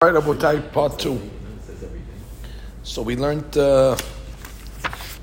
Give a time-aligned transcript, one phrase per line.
[0.00, 1.20] All right, Abotai, part two.
[2.84, 3.96] So we learned, uh,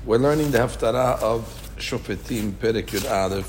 [0.04, 1.44] we're learning the Haftarah of
[1.78, 3.46] Shofetim, Perek Yud.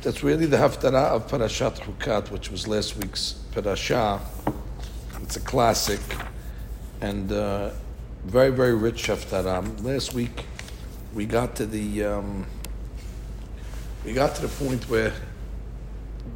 [0.00, 4.20] That's really the Haftarah of Parashat Hukat, which was last week's Parashah.
[5.24, 5.98] It's a classic
[7.00, 7.70] and uh,
[8.24, 9.82] very, very rich Haftarah.
[9.82, 10.44] Last week
[11.14, 12.46] we got to the, um,
[14.04, 15.12] we got to the point where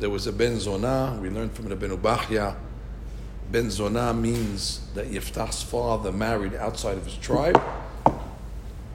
[0.00, 1.21] there was a Ben Zonah.
[1.21, 1.96] We learned from the Ben
[3.51, 7.63] Ben Zonah means that Yiftach's father married outside of his tribe.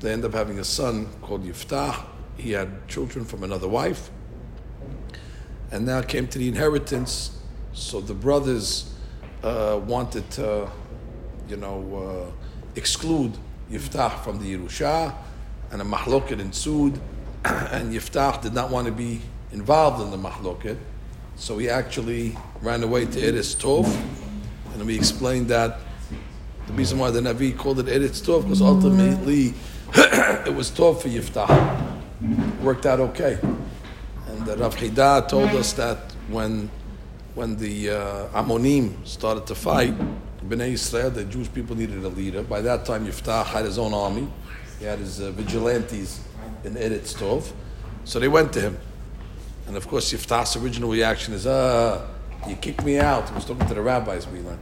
[0.02, 2.04] They end up having a son called Yiftach.
[2.36, 4.10] He had children from another wife.
[5.72, 7.40] And now came to the inheritance.
[7.72, 8.94] So the brothers
[9.42, 10.70] uh, wanted to,
[11.48, 12.32] you know, uh,
[12.76, 13.38] exclude
[13.72, 15.16] Yiftach from the Yerusha.
[15.72, 17.00] And a mahloket ensued.
[17.46, 19.22] and Yiftach did not want to be
[19.54, 20.78] involved in the mahloket.
[21.38, 23.88] So he actually ran away to Eretz Tov
[24.74, 25.80] and we explained that
[26.68, 29.54] the reason why the Navi called it Eretz Tov because ultimately
[29.96, 31.50] it was Tov for Yiftach.
[32.22, 33.40] It worked out okay.
[34.28, 35.98] And the Rav Chida told us that
[36.30, 36.70] when
[37.36, 39.96] when the uh, Ammonim started to fight,
[40.48, 42.44] Bnei Israel, the Jewish people needed a leader.
[42.44, 44.28] By that time, Yiftach had his own army.
[44.80, 46.22] He had his uh, vigilantes
[46.64, 47.52] in Eretz Tov.
[48.04, 48.78] So they went to him.
[49.68, 52.06] And of course, Yiftach's original reaction is, uh,
[52.48, 53.30] you kicked me out.
[53.30, 54.60] He was talking to the rabbis we learned.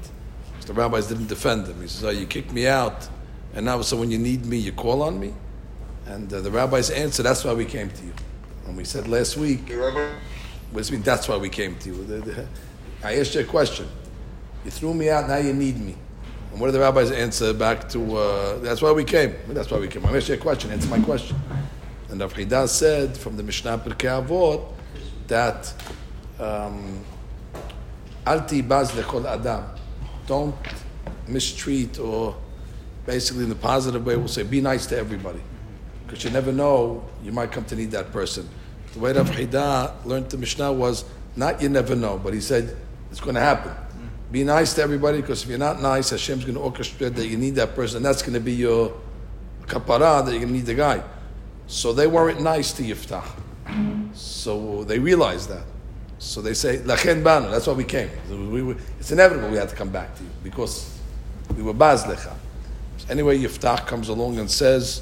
[0.66, 1.82] The rabbis didn't defend him.
[1.82, 3.10] He says, oh, you kicked me out,
[3.56, 5.34] and now so when you need me, you call on me?
[6.06, 8.14] And uh, the rabbis answered, that's why we came to you.
[8.68, 12.48] And we said last week, does mean that's why we came to you?
[13.04, 13.88] I asked you a question.
[14.64, 15.96] You threw me out, now you need me.
[16.52, 19.34] And what did the rabbis answer back to, uh, that's why we came.
[19.48, 20.06] That's why we came.
[20.06, 21.36] I asked you a question, answer my question.
[22.10, 24.72] And Rav Chida said from the Mishnah Pirkei Avot
[25.28, 25.74] that
[26.40, 27.04] um,
[28.30, 29.64] Alti baz lekol adam.
[30.28, 30.56] Don't
[31.28, 32.36] mistreat or
[33.04, 35.42] basically in the positive way, we'll say be nice to everybody.
[36.06, 38.48] Because you never know, you might come to need that person.
[38.94, 42.78] The way Rav Chida learned the Mishnah was not you never know, but he said
[43.10, 43.74] it's going to happen.
[44.32, 47.38] Be nice to everybody because if you're not nice, Hashem's going to orchestrate that you
[47.38, 47.98] need that person.
[47.98, 48.94] And That's going to be your
[49.66, 51.04] kapara that you're going to need the guy.
[51.66, 53.26] So they weren't nice to Yiftach.
[54.14, 55.64] So they realized that.
[56.20, 58.10] So they say, Lachen banu, that's why we came.
[58.30, 61.00] We, we, it's inevitable we had to come back to you because
[61.56, 62.36] we were baz lecha.
[63.10, 65.02] Anyway, Yiftach comes along and says,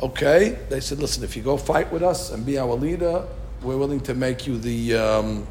[0.00, 3.26] okay, they said, listen, if you go fight with us and be our leader,
[3.60, 5.46] we're willing to make you the, um,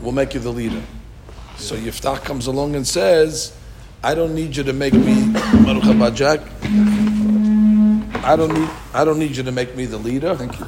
[0.00, 0.80] we'll make you the leader.
[1.56, 3.56] So Yiftach comes along and says,
[4.04, 5.32] I don't need you to make me,
[5.64, 5.84] Baruch
[8.24, 10.36] I don't need, I don't need you to make me the leader.
[10.36, 10.66] Thank you.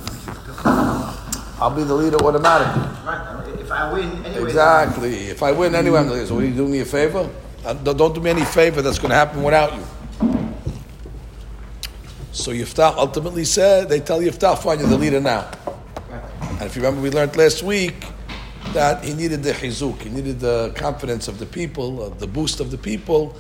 [1.65, 2.83] I'll be the leader automatically.
[3.07, 3.59] Right.
[3.59, 4.43] If I win anyway.
[4.45, 5.15] Exactly.
[5.29, 6.27] If I win anyway, I'm the leader.
[6.27, 7.31] So will you do me a favor?
[7.65, 9.83] Uh, don't do me any favor that's going to happen without you.
[12.33, 15.51] So Yiftach ultimately said, they tell Yiftach, fine, you're the leader now.
[16.41, 18.09] And if you remember, we learned last week
[18.75, 22.61] that he needed the chizuk, he needed the confidence of the people, uh, the boost
[22.61, 23.35] of the people.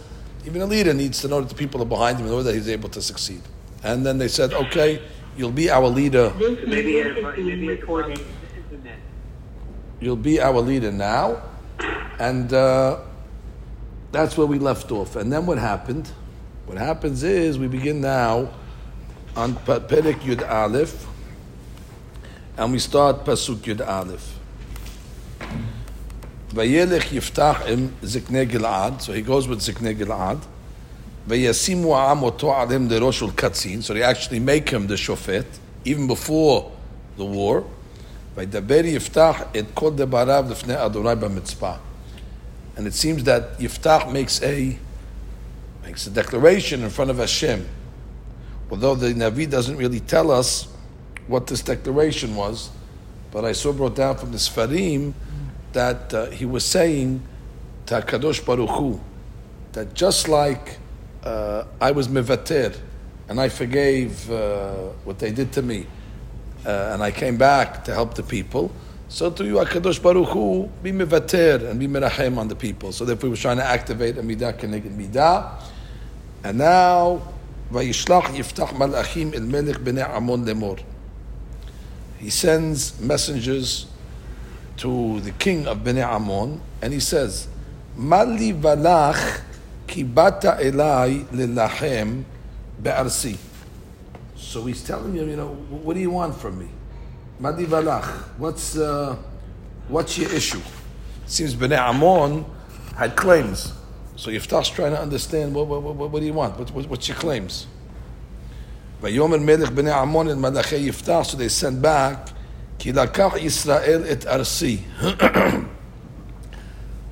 [0.47, 2.55] Even a leader needs to know that the people are behind him in order that
[2.55, 3.43] he's able to succeed.
[3.83, 5.03] And then they said, okay,
[5.37, 6.33] you'll be our leader.
[6.39, 8.21] Maybe it's being recorded.
[10.01, 11.43] You'll be our leader now.
[12.19, 13.01] And uh,
[14.13, 15.17] that's where we left off.
[15.17, 16.11] And then what happened?
[16.67, 18.51] What happens is we begin now
[19.37, 21.07] on Perek Yud Aleph,
[22.57, 24.39] and we start Pasuk Yud Aleph.
[26.51, 30.41] Vayelech Yiftach im Zikne Gilad, so he goes with Zikne Gilad.
[31.29, 35.47] Vayasimu Amoto Alim the Roshul Katzin, so they actually make him the Shofet,
[35.85, 36.71] even before
[37.17, 37.65] the war.
[38.37, 38.55] And
[42.87, 44.79] it seems that Yiftach makes a
[45.85, 47.69] makes a declaration in front of Hashem.
[48.71, 50.67] Although the Navi doesn't really tell us
[51.27, 52.71] what this declaration was,
[53.31, 55.13] but I saw brought down from the Sfarim
[55.73, 57.23] that uh, he was saying
[57.87, 58.01] to
[58.47, 59.01] Baruch Hu,
[59.73, 60.79] that just like
[61.25, 62.79] uh, I was mevater
[63.29, 64.75] and I forgave uh,
[65.05, 65.87] what they did to me,
[66.67, 68.71] uh, and I came back to help the people.
[69.09, 72.93] So to you, Hakadosh Baruch Hu, be mevater and be merachem on the people.
[72.93, 75.63] So therefore, we were trying to activate a midah keneged midah,
[76.43, 77.23] and now
[77.73, 80.83] vayishlach yiftach malachim el melech bnei Amon lemor.
[82.19, 83.87] He sends messengers
[84.79, 87.49] to the king of Bnei Ammon, and he says,
[87.97, 89.43] Mali valach
[89.88, 92.24] kibata elai lilachem
[92.82, 93.38] be'arsi.
[94.36, 96.70] So he's telling him, you know, what do you want from me?
[97.40, 98.06] Mali valach,
[98.38, 99.16] what's, uh,
[99.88, 100.62] what's your issue?
[101.26, 102.46] It seems Bnei Ammon
[102.96, 103.74] had claims.
[104.16, 106.58] So Yiftach's trying to understand what, what, what, what do you want?
[106.58, 107.68] What, what, what's your claims?
[109.02, 112.32] ויאמר מלך בני עמון אל מלאכי יפתח, so they sent back,
[112.80, 114.78] כי לקח ישראל את ארסי,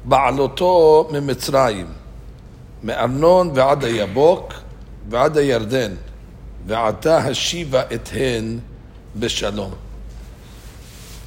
[0.06, 1.86] בעלותו ממצרים,
[2.84, 4.54] מארנון ועד היבוק
[5.10, 5.94] ועד הירדן,
[6.68, 8.60] ועתה השיבה את הן
[9.16, 9.72] בשלום.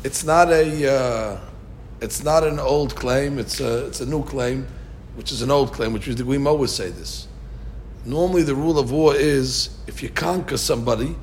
[0.04, 1.36] It's not a, uh,
[2.00, 4.66] it's not an old claim, it's a, it's a new claim,
[5.14, 7.28] which is an old claim, which is the we always say this.
[8.06, 11.14] Normally, the rule of war is if you conquer somebody,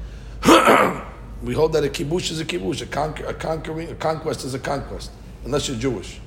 [1.42, 4.54] we hold that a kibush is a kibush, a, conquer, a conquering, a conquest is
[4.54, 5.10] a conquest,
[5.44, 6.20] unless you're Jewish.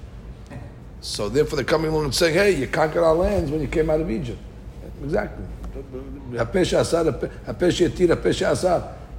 [1.04, 3.88] So therefore, they're coming along and saying, "Hey, you conquered our lands when you came
[3.88, 4.38] out of Egypt."
[5.02, 5.44] Exactly.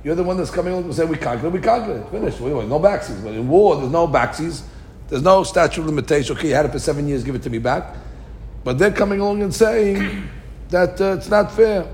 [0.03, 2.79] You're the one that's coming along and saying, "We conquered, we conquered it, finished." No
[2.79, 3.23] backsies.
[3.23, 4.61] But in war, there's no backsies.
[5.07, 6.37] There's no statute of limitation.
[6.37, 7.95] Okay, you had it for seven years, give it to me back.
[8.63, 10.29] But they're coming along and saying
[10.69, 11.85] that uh, it's not fair.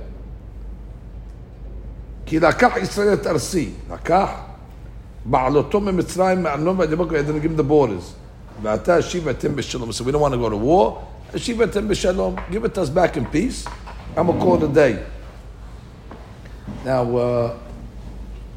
[2.26, 4.30] כי לקח ישראל את ארסי, לקח
[5.26, 8.14] בעלותו ממצרים, מאמנון והדיבוק וידן give the borders.
[8.62, 9.90] ועתה השיב אתם בשלום.
[9.90, 10.94] So we don't want to go to war.
[11.34, 12.36] השיב אתם בשלום.
[12.52, 13.68] Give it us back in peace.
[14.16, 15.04] I'm going to call it a day.
[16.84, 17.58] Now, uh,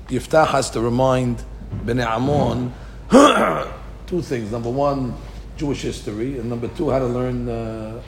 [0.09, 1.45] Yiftach has to remind
[1.85, 2.73] Bnei Ammon
[4.07, 4.51] two things.
[4.51, 5.15] Number one,
[5.57, 8.01] Jewish history, and number two, how to learn uh,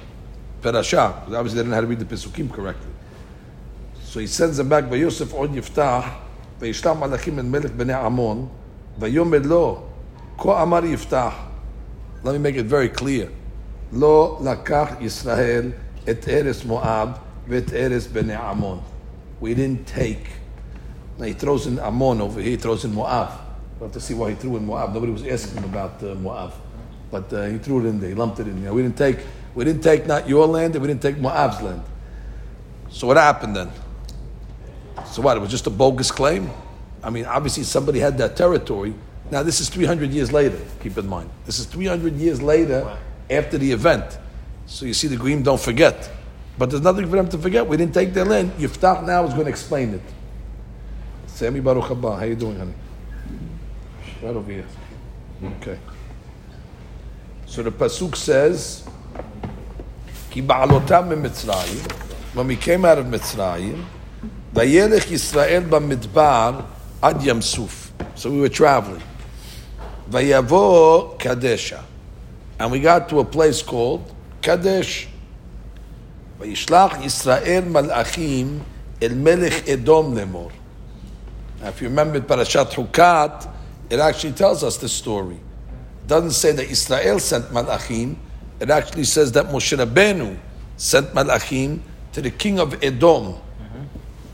[0.62, 1.24] Perashah.
[1.24, 2.90] Because obviously they didn't know how to read the Pesukim correctly.
[4.02, 6.04] So he sends them back, ויוסף עוד יפתח,
[6.58, 8.48] וישלח מלאכים אל מלך בני עמון,
[8.98, 9.82] ויאמר לו,
[10.38, 11.32] כה אמר יפתח,
[12.23, 13.29] let me make it very clear.
[13.91, 15.73] Lo lakach Yisrael
[16.05, 18.81] et eres Moab vet eres bnei Ammon.
[19.39, 20.27] We didn't take.
[21.17, 22.51] Now he throws in Ammon over here.
[22.51, 23.29] He throws in Moab.
[23.79, 24.93] We'll have to see why he threw in Moab.
[24.93, 26.53] Nobody was asking him about uh, Moab,
[27.11, 28.09] but uh, he threw it in there.
[28.09, 28.73] He lumped it in there.
[28.73, 29.19] We didn't take.
[29.55, 31.83] We didn't take not your land, and we didn't take Moab's land.
[32.89, 33.71] So what happened then?
[35.05, 35.37] So what?
[35.37, 36.49] It was just a bogus claim.
[37.03, 38.93] I mean, obviously somebody had that territory
[39.29, 40.59] now this is 300 years later.
[40.81, 42.97] Keep in mind, this is 300 years later
[43.29, 44.17] after the event.
[44.65, 46.09] So you see, the Green don't forget.
[46.57, 47.67] But there's nothing for them to forget.
[47.67, 48.51] We didn't take their land.
[48.53, 50.01] Yiftach now is going to explain it.
[51.27, 52.73] Sammy Baruch Haba, how you doing, honey?
[54.21, 54.65] Right over here.
[55.57, 55.77] Okay.
[57.45, 58.83] So the pasuk says,
[60.31, 61.91] "Ki ba'alotam Mitzrayim."
[62.33, 63.85] When we came out of Mitzrayim,
[64.53, 66.65] Vayelech Yisrael b'midbar
[67.03, 67.91] ad Yam Suf.
[68.15, 69.03] So we were traveling.
[70.09, 71.83] Vayavo Kadesha,
[72.59, 75.07] and we got to a place called Kadesh.
[76.39, 78.61] Vayishlach Yisrael malachim
[79.01, 80.51] el melech Edom lemor.
[81.61, 83.51] Now, if you remember Parashat Hukat,
[83.89, 85.35] it actually tells us the story.
[85.35, 88.15] It doesn't say that Israel sent malachim.
[88.59, 90.37] It actually says that Moshe Rabbeinu
[90.77, 91.81] sent malachim
[92.13, 93.35] to the king of Edom.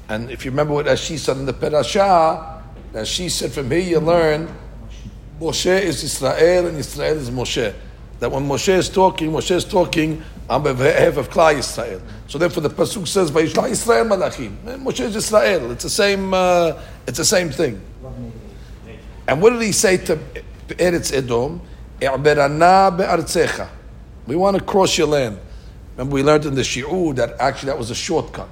[0.09, 2.61] And if you remember what Rashi said in the Parashah,
[2.93, 4.53] Rashi said from here you learn
[5.43, 7.73] Moshe is Israel and Israel is Moshe.
[8.19, 12.01] That when Moshe is talking, Moshe is talking on behalf of Klal Israel.
[12.27, 15.71] So therefore the pasuk says, "Vayishla Israel malachim." Moshe is Israel.
[15.71, 16.33] It's the same.
[16.33, 16.73] Uh,
[17.05, 17.81] it's the same thing.
[19.27, 20.17] And what did he say to
[20.69, 21.61] Eretz Edom?
[21.99, 23.67] Be'artzecha."
[24.25, 25.37] We want to cross your land.
[25.97, 28.47] Remember, we learned in the Shi'ur that actually that was a shortcut.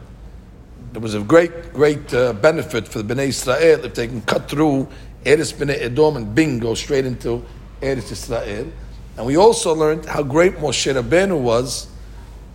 [0.91, 4.49] There was a great, great uh, benefit for the Bnei Israel if they can cut
[4.49, 4.89] through
[5.23, 7.43] Eretz Bnei Edom and bing, go straight into
[7.81, 8.71] Eretz Israel.
[9.17, 11.87] And we also learned how great Moshe Rabbeinu was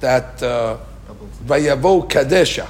[0.00, 0.78] that uh,
[1.44, 2.68] Vayavo Kadesha,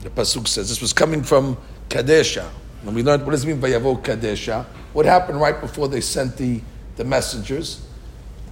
[0.00, 0.68] the Pasuk says.
[0.68, 1.56] This was coming from
[1.88, 2.48] Kadesha.
[2.82, 4.64] And we learned what does it mean Vayavo Kadesha?
[4.92, 6.60] What happened right before they sent the,
[6.96, 7.86] the messengers?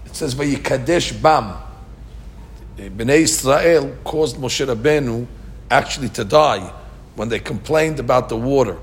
[0.04, 1.56] It says Vayikadesh Bam.
[2.76, 5.26] Bnei Israel caused Moshe Rabbeinu
[5.70, 6.72] actually to die
[7.16, 8.78] when they complained about the water.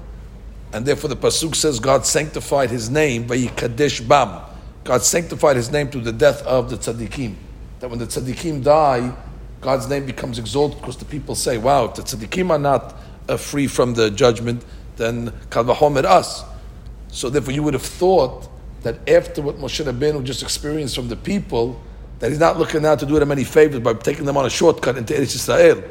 [0.75, 4.41] And therefore the Pasuk says God sanctified his name, Vayikadesh Bam.
[4.83, 7.35] God sanctified his name through the death of the tzaddikim.
[7.79, 9.15] That when the tzaddikim die,
[9.61, 12.93] God's name becomes exalted because the people say, wow, if the tzaddikim are not
[13.29, 14.65] uh, free from the judgment,
[14.97, 16.43] then kal vachomer us.
[17.07, 18.49] So therefore you would have thought
[18.81, 21.81] that after what Moshe Rabbeinu just experienced from the people,
[22.19, 24.49] that he's not looking now to do them any favors by taking them on a
[24.49, 25.81] shortcut into Eretz Israel.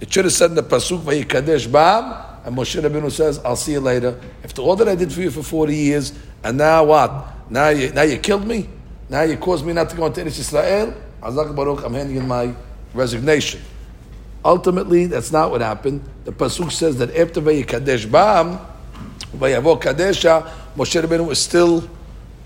[0.00, 3.72] It should have said in the Pasuk, Vayikadesh Bam, and Moshe Rabbeinu says, I'll see
[3.72, 4.18] you later.
[4.42, 7.50] After all that I did for you for 40 years, and now what?
[7.50, 8.70] Now you, now you killed me?
[9.10, 10.94] Now you caused me not to go into Eretz Israel?
[11.20, 12.54] Azak Baruch, I'm handing in my
[12.94, 13.60] resignation.
[14.42, 16.02] Ultimately, that's not what happened.
[16.24, 18.58] The Pasuk says that after Vayikadesh Bam,
[19.36, 21.86] Vayavo Kadesha, Moshe Rabbeinu was still,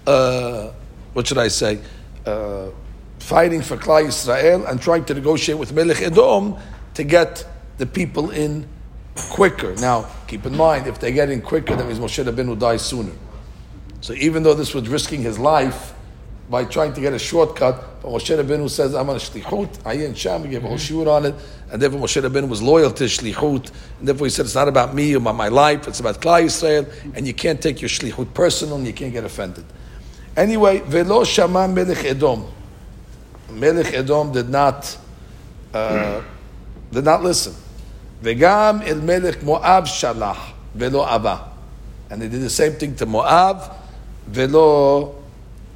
[0.04, 0.72] uh,
[1.12, 1.78] what should I say,
[2.26, 2.70] uh,
[3.20, 6.56] fighting for Klal Yisrael and trying to negotiate with Melech Edom
[6.94, 7.46] to get
[7.78, 8.66] the people in
[9.30, 9.74] quicker.
[9.76, 13.12] Now, keep in mind, if they get in quicker, that means Moshe Rabbeinu dies sooner.
[14.00, 15.94] So even though this was risking his life
[16.50, 20.16] by trying to get a shortcut, but Moshe Rabbeinu says, I'm on a shlichut, ayin
[20.16, 21.34] sham, gave a whole shiur on it,
[21.70, 24.94] and therefore Moshe Rabbeinu was loyal to shlichut, and therefore he said, it's not about
[24.94, 28.34] me, or about my life, it's about Klal Yisrael, and you can't take your shlichut
[28.34, 29.64] personal, and you can't get offended.
[30.36, 32.44] Anyway, velo shama melech Edom.
[33.50, 34.96] Melech Edom did not,
[35.72, 36.22] uh,
[36.90, 37.54] did not listen.
[38.22, 41.50] Vegam el melech Moab shalach, velo ava.
[42.08, 43.74] And they did the same thing to Moab,
[44.26, 45.22] velo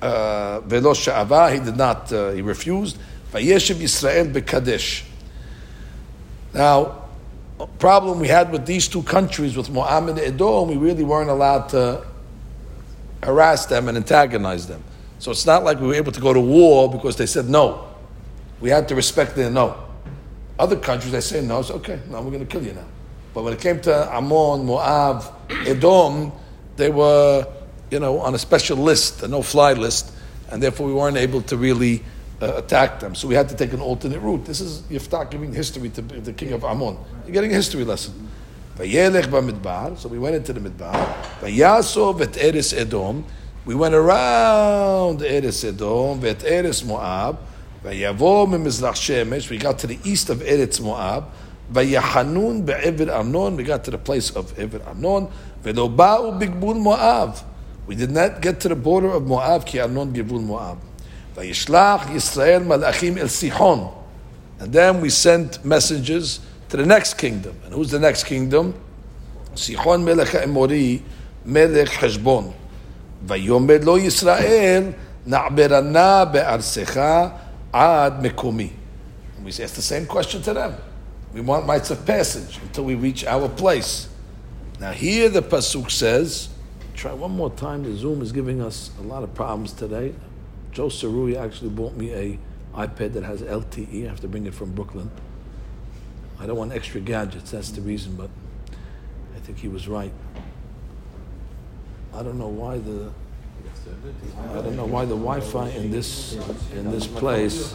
[0.00, 2.98] uh, sha'ava, he did not, uh, he refused.
[3.32, 5.04] Vayeshev Yisrael bekadesh.
[6.54, 7.02] Now,
[7.78, 11.68] problem we had with these two countries, with Moab and Edom, we really weren't allowed
[11.70, 12.04] to
[13.22, 14.82] harass them and antagonize them.
[15.18, 17.88] So it's not like we were able to go to war because they said no.
[18.60, 19.85] We had to respect their no.
[20.58, 22.86] Other countries, they say no, it's okay, now we're going to kill you now.
[23.34, 25.22] But when it came to Ammon, Moab,
[25.66, 26.32] Edom,
[26.76, 27.46] they were,
[27.90, 30.12] you know, on a special list, a no-fly list,
[30.50, 32.02] and therefore we weren't able to really
[32.40, 33.14] uh, attack them.
[33.14, 34.46] So we had to take an alternate route.
[34.46, 36.96] This is Yiftach giving history to the king of Ammon.
[37.24, 38.30] You're getting a history lesson.
[38.78, 41.42] So we went into the midbar.
[43.64, 47.38] We went around Eres Edom, vet Moab.
[47.85, 49.49] Vayavo mimizrach Shemesh.
[49.49, 51.25] We got to the east of Eretz Moab.
[51.71, 53.55] Vayahanun be'ever Arnon.
[53.55, 55.29] We got to the place of Ever Arnon.
[55.63, 57.37] Velo ba'u bigbul Moab.
[57.87, 60.79] We did not get to the border of Moab, ki Arnon givul Moab.
[61.35, 63.93] Vayishlach Yisrael malachim el Sihon.
[64.59, 67.55] And then we sent messages to the next kingdom.
[67.65, 68.75] And who's the next kingdom?
[69.55, 71.01] Sihon melech Emori,
[71.45, 72.53] melech Heshbon.
[73.27, 74.83] ויאמר לו ישראל,
[75.27, 76.99] נעברנה בארצך
[77.76, 78.72] ad mikumi.
[79.44, 80.76] We ask the same question to them.
[81.32, 84.08] We want rights of passage until we reach our place.
[84.80, 86.48] Now here the pasuk says,
[86.94, 87.82] try one more time.
[87.82, 90.14] The Zoom is giving us a lot of problems today.
[90.72, 92.38] Joe Cerui actually bought me a
[92.74, 94.06] iPad that has LTE.
[94.06, 95.10] I have to bring it from Brooklyn.
[96.38, 97.50] I don't want extra gadgets.
[97.50, 98.16] That's the reason.
[98.16, 98.30] But
[99.34, 100.12] I think he was right.
[102.14, 103.12] I don't know why the
[104.50, 106.34] I don't know why the Wi-Fi in this
[106.74, 107.74] in this place.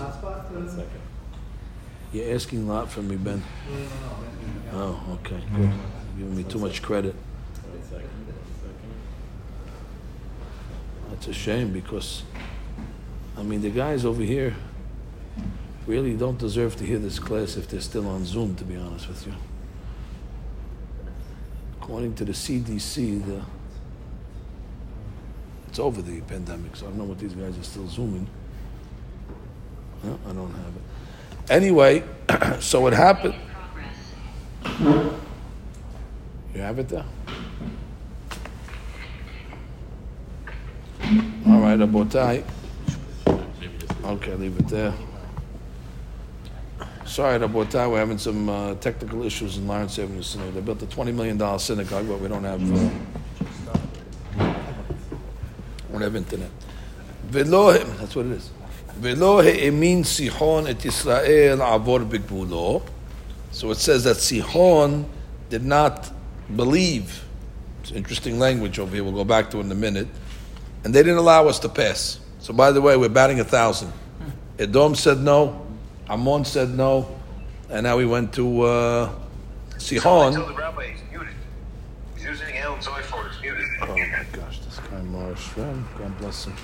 [2.14, 3.42] You're asking a lot from me, Ben.
[4.74, 5.62] Oh, okay, good.
[5.62, 5.72] You're
[6.18, 7.16] giving me too much credit.
[11.10, 12.24] That's a shame because,
[13.38, 14.56] I mean, the guys over here
[15.88, 19.08] really don't deserve to hear this class if they're still on Zoom, to be honest
[19.08, 19.34] with you.
[21.82, 23.42] According to the CDC, the
[25.72, 28.28] it's over the pandemic, so I don't know what these guys are still zooming.
[30.04, 31.50] No, I don't have it.
[31.50, 32.04] Anyway,
[32.60, 33.36] so what happened?
[36.54, 37.06] You have it there?
[41.48, 42.44] All right, Abotai.
[44.04, 44.94] Okay, leave it there.
[47.06, 50.54] Sorry, Rabotai, we're having some uh, technical issues in Lawrence Avenue Synagogue.
[50.54, 52.90] They built a $20 million synagogue, but we don't have, uh,
[55.92, 56.50] don't have internet.
[57.30, 58.50] That's what it is.
[58.96, 62.84] Velo he'emin Sihon et Yisrael avor b'gvulo.
[63.52, 65.06] So it says that Sihon
[65.50, 66.12] did not
[66.56, 67.24] believe.
[67.82, 69.04] It's interesting language over here.
[69.04, 70.08] We'll go back to it in a minute.
[70.84, 72.20] And they didn't allow us to pass.
[72.40, 73.94] So by the way, we're batting a thousand.
[74.60, 75.68] Edom said no.
[76.10, 77.08] Ammon said no,
[77.70, 79.10] and now we went to uh,
[79.78, 80.34] Sihon.
[80.34, 81.34] Tell the rabbi he's muted.
[82.16, 83.28] He's using El Zoifor.
[83.32, 83.66] It's muted.
[83.82, 84.51] Oh my gosh,
[85.30, 86.56] this guy God bless him.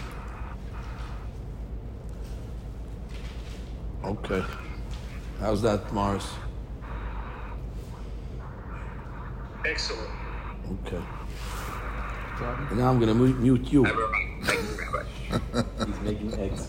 [4.03, 4.43] Okay,
[5.39, 6.29] how's that, Mars?
[9.65, 10.09] Excellent.
[10.71, 11.01] Okay.
[12.39, 13.83] And now I'm going to mute, mute you.
[14.43, 15.05] Thank you, Rabbi.
[15.85, 16.67] He's making eggs.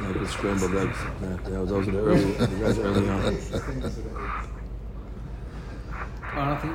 [0.00, 0.96] Like the scrambled eggs.
[1.20, 3.24] Yeah, that was, those are the early, the guys early on.
[6.32, 6.74] I don't think.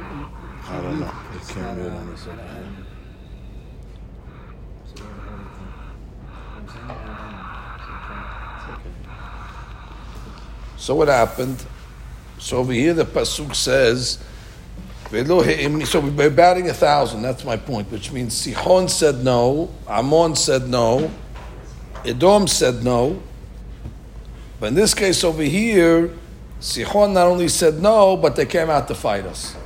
[0.69, 1.07] I don't know.
[1.07, 2.27] I can't mute on this.
[10.82, 11.64] So what happened?
[12.38, 14.18] So over here the pasuk says,
[15.10, 17.22] "Velo he'im-" so we're batting a thousand.
[17.22, 21.10] That's my point, which means Sihon said no, Ammon said no,
[22.04, 23.20] Edom said no.
[24.60, 26.10] But in this case over here,
[26.60, 29.56] Sihon not only said no, but they came out to fight us.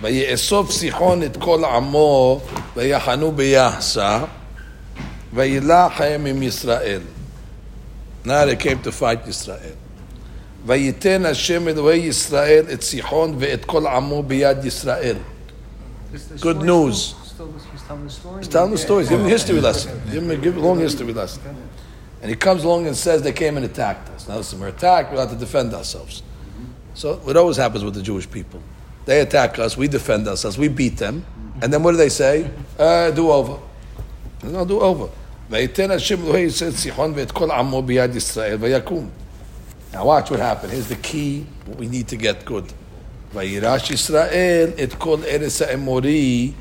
[0.00, 2.40] ויאסוף סיחון את כל עמו
[2.76, 4.24] ויחנו ביחסה
[5.34, 7.00] וילך הם עם ישראל.
[8.24, 9.76] Now they came to fight Yisrael.
[10.66, 15.16] ויתן השם אלוהי ישראל את סיחון ואת כל עמו ביד ישראל.
[16.14, 16.96] Is the Good story news.
[16.96, 18.38] Still, still, he's telling the story.
[18.38, 19.08] He's telling the stories.
[19.08, 20.00] Give him a history lesson.
[20.10, 21.42] Give him a, give a long history lesson.
[22.22, 24.26] And he comes along and says they came and attacked us.
[24.26, 25.12] Now listen, we're attacked.
[25.12, 26.22] We have to defend ourselves.
[26.94, 28.60] So what always happens with the Jewish people?
[29.04, 29.76] They attack us.
[29.76, 30.58] We defend ourselves.
[30.58, 31.24] We beat them.
[31.62, 32.50] And then what do they say?
[32.78, 33.58] Uh, do over.
[34.42, 35.08] No, do over.
[35.50, 39.08] ויתן השם אלוהי ישראל סיחון ואת כל עמו ביד ישראל ויקום.
[39.92, 40.72] Now watch what happened.
[40.72, 42.72] Here's the key, what we need to get good.
[43.34, 46.52] וירש ישראל את כל ארץ האמורי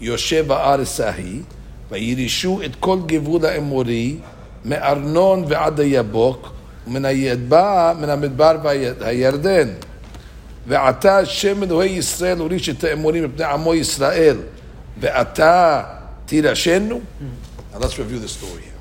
[0.00, 1.42] יושב בארץ ההיא,
[1.90, 4.16] וירישו את כל גבול האמורי
[4.64, 6.52] מארנון ועד היבוק,
[6.86, 9.68] ומן הידבע, מן המדבר והירדן.
[10.66, 14.36] ועתה השם אלוהי ישראל הוריש את האמורים מפני עמו ישראל,
[15.00, 15.82] ועתה
[16.26, 17.00] תירשנו?
[17.72, 18.78] Now let's review the story here.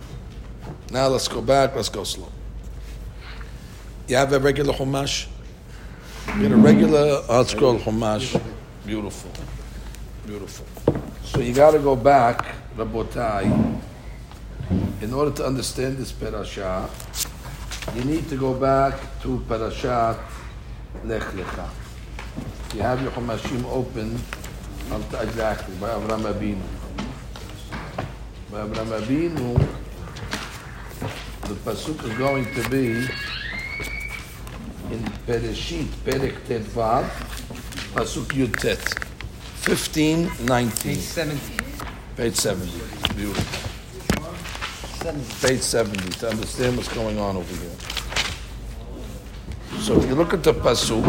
[0.91, 2.29] Now let's go back, let's go slow.
[4.08, 5.26] You have a regular Chumash?
[6.28, 8.40] You get a regular hard scroll Chumash.
[8.86, 9.30] Beautiful.
[10.26, 10.64] Beautiful.
[11.24, 13.44] So you got to go back, Rabotai.
[15.02, 16.88] In order to understand this parasha,
[17.94, 20.18] you need to go back to Parashat
[21.04, 21.68] Lech Lecha.
[22.74, 24.18] You have your Chumashim open,
[24.90, 26.62] up exactly, by Avram Abinu.
[28.50, 29.54] By Avram Abinu,
[31.42, 33.06] the pasuk is going to be
[34.90, 37.04] in Bereshit, Perek Tetvav,
[37.94, 38.78] pasuk Yud Tet,
[39.62, 41.64] 15, 19, Page 70.
[42.16, 43.14] page 70.
[43.14, 44.30] Beautiful.
[45.04, 45.46] 70.
[45.46, 47.76] Page 70 to understand what's going on over here.
[49.80, 51.04] So if you look at the pasuk,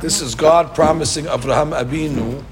[0.00, 2.44] this is God promising Abraham Abinu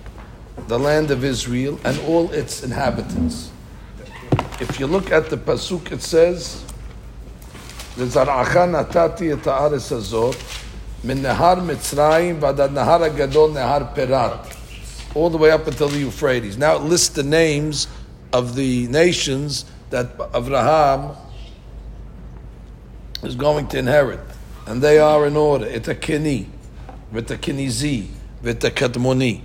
[0.68, 3.50] the land of Israel and all its inhabitants.
[4.60, 6.64] If you look at the pasuk, it says,
[7.97, 10.35] "לזרעך נתתי את הארץ הזאת,
[11.03, 14.57] מנהר מצרים ועד הנהר הגדול, נהר פרת."
[15.17, 16.57] all the way up until the Euphrates.
[16.57, 17.87] Now it lists the names
[18.31, 21.15] of the nations that Abraham
[23.23, 24.19] is going to inherit.
[24.67, 25.65] And they are in order.
[25.65, 26.47] Itakini,
[27.11, 28.09] Vitakinizi,
[28.43, 29.41] Vitakadmoni.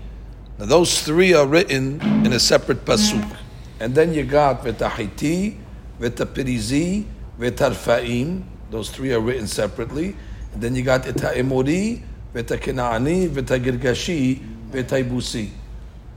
[0.58, 3.36] Now those three are written in a separate pasuk.
[3.80, 5.56] And then you got Vitahiti,
[6.00, 7.06] Vitapirizi,
[7.39, 8.43] Vitarfaim.
[8.69, 10.15] Those three are written separately.
[10.53, 15.49] And then you got Itaimori, Vitakinaani, Vitagirgashi, Vitaibusi.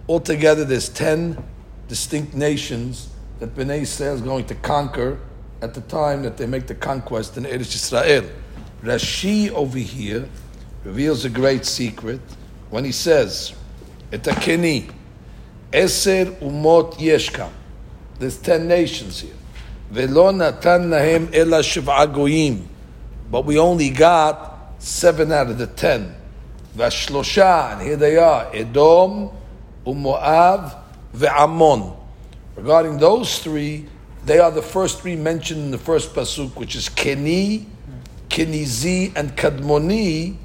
[0.08, 1.42] Altogether, there's 10
[1.88, 5.18] distinct nations that Bnei Israel is going to conquer
[5.62, 8.28] at the time that they make the conquest in Eretz Israel.
[8.82, 10.28] Rashi over here
[10.84, 12.20] reveals a great secret
[12.70, 13.54] when he says,
[14.10, 14.90] Etakeni,
[15.72, 17.50] Eser umot yeshkam.
[18.18, 19.34] There's 10 nations here.
[19.90, 20.90] Natan.
[23.30, 26.16] But we only got seven out of the 10.
[26.76, 29.30] Vashlosha, and here they are, Edom,
[29.84, 30.78] Umoav,
[31.14, 31.96] Ve'amon.
[32.56, 33.86] Regarding those three,
[34.24, 37.66] they are the first three mentioned in the first pasuk, which is Keni,
[38.28, 40.36] Kenizi, and Kadmoni,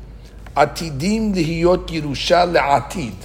[0.55, 3.15] Atidim lihiyot Yerusha le'atid.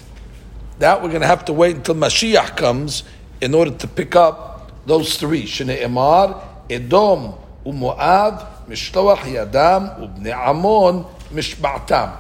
[0.79, 3.05] That we're going to have to wait until Mashiach comes
[3.41, 4.50] in order to pick up
[4.91, 5.45] those three.
[5.45, 12.19] Shene Emar, Edom, Umoav, Mishloach Yadam, Ubne Amon, Mishba'tam.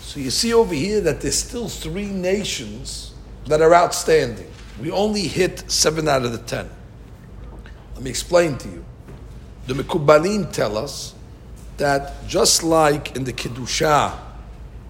[0.00, 3.14] So you see over here that there's still three nations
[3.46, 4.50] that are outstanding.
[4.80, 6.68] We only hit seven out of the ten.
[7.94, 8.84] Let me explain to you.
[9.66, 11.14] The Mekubalim tell us
[11.78, 14.18] that just like in the Kiddusha,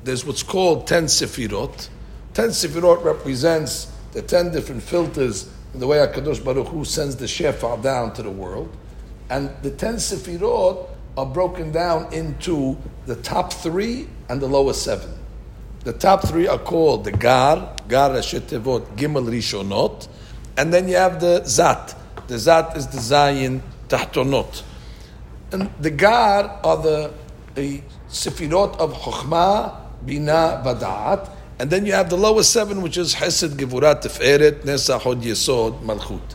[0.02, 1.88] there's what's called ten sefirot.
[2.34, 7.82] Ten sefirot represents the ten different filters the way HaKadosh Baruch Hu sends the shefa
[7.82, 8.74] down to the world.
[9.30, 15.10] And the ten sefirot are broken down into the top three and the lowest seven.
[15.84, 20.08] The top three are called the Gar, Gar Rashetevot, Gimel Rishonot,
[20.56, 21.94] and then you have the Zat.
[22.28, 24.62] The Zat is the Zayin Tahtonot.
[25.50, 27.12] And the Gar are the,
[27.54, 33.14] the Sefirot of Chokhmah, Bina, Vada'at, and then you have the lowest seven, which is
[33.14, 36.34] Hesed, Gevurat, Tiferet, Nesa, Hod, Yesod, Malchut.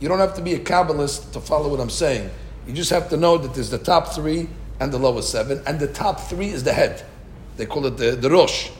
[0.00, 2.30] You don't have to be a Kabbalist to follow what I'm saying.
[2.66, 4.48] You just have to know that there's the top three
[4.80, 7.04] and the lowest seven, and the top three is the head.
[7.56, 8.70] They call it the, the Rosh.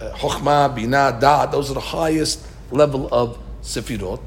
[0.00, 4.20] Uh, Bina, Da, those are the highest level of Sefirot.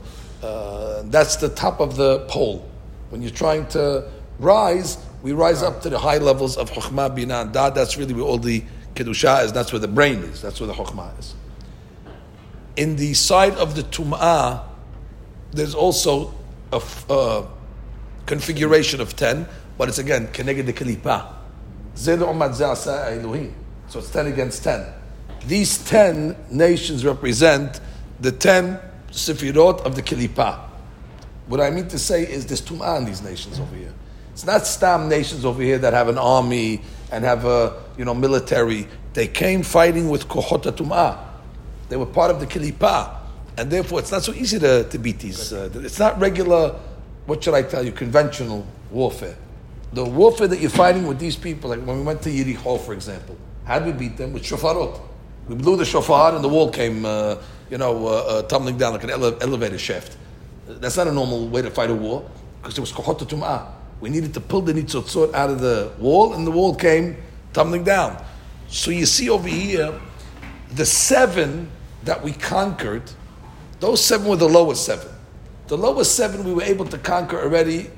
[0.43, 2.69] Uh, that's the top of the pole.
[3.09, 7.49] When you're trying to rise, we rise up to the high levels of Chokhmah, Bina,
[7.51, 7.69] Da.
[7.69, 8.63] That's really where all the
[8.95, 9.53] Kedusha is.
[9.53, 10.41] That's where the brain is.
[10.41, 11.35] That's where the Chokhmah is.
[12.75, 14.63] In the side of the Tum'ah,
[15.51, 16.33] there's also
[16.71, 17.45] a uh,
[18.25, 20.73] configuration of 10, but it's again, Keneged the
[23.19, 23.55] Elohim.
[23.87, 24.85] So it's 10 against 10.
[25.47, 27.81] These 10 nations represent
[28.19, 28.79] the 10
[29.11, 30.59] Sefirot of the Kalipa.
[31.47, 33.93] What I mean to say is there's Tum'ah in these nations over here.
[34.31, 38.13] It's not Stam nations over here that have an army and have a you know
[38.13, 38.87] military.
[39.13, 41.17] They came fighting with Kohota Tum'ah.
[41.89, 43.17] They were part of the Kilipa.
[43.57, 45.51] And therefore, it's not so easy to, to beat these.
[45.51, 46.79] Uh, it's not regular,
[47.25, 49.35] what should I tell you, conventional warfare.
[49.91, 52.93] The warfare that you're fighting with these people, like when we went to Yericho, for
[52.93, 54.31] example, how did we beat them?
[54.31, 55.01] With shofarot.
[55.49, 57.35] We blew the shofar and the wall came, uh,
[57.69, 60.15] you know, uh, uh, tumbling down like an ele- elevator shaft.
[60.65, 62.29] That's not a normal way to fight a war
[62.61, 63.67] because it was kohota tum'ah.
[64.01, 67.17] We needed to pull the nitzotzot out of the wall and the wall came
[67.53, 68.21] tumbling down.
[68.67, 69.99] So you see over here,
[70.73, 71.69] the seven
[72.03, 73.03] that we conquered,
[73.79, 75.07] those seven were the lowest seven.
[75.67, 77.89] The lowest seven we were able to conquer already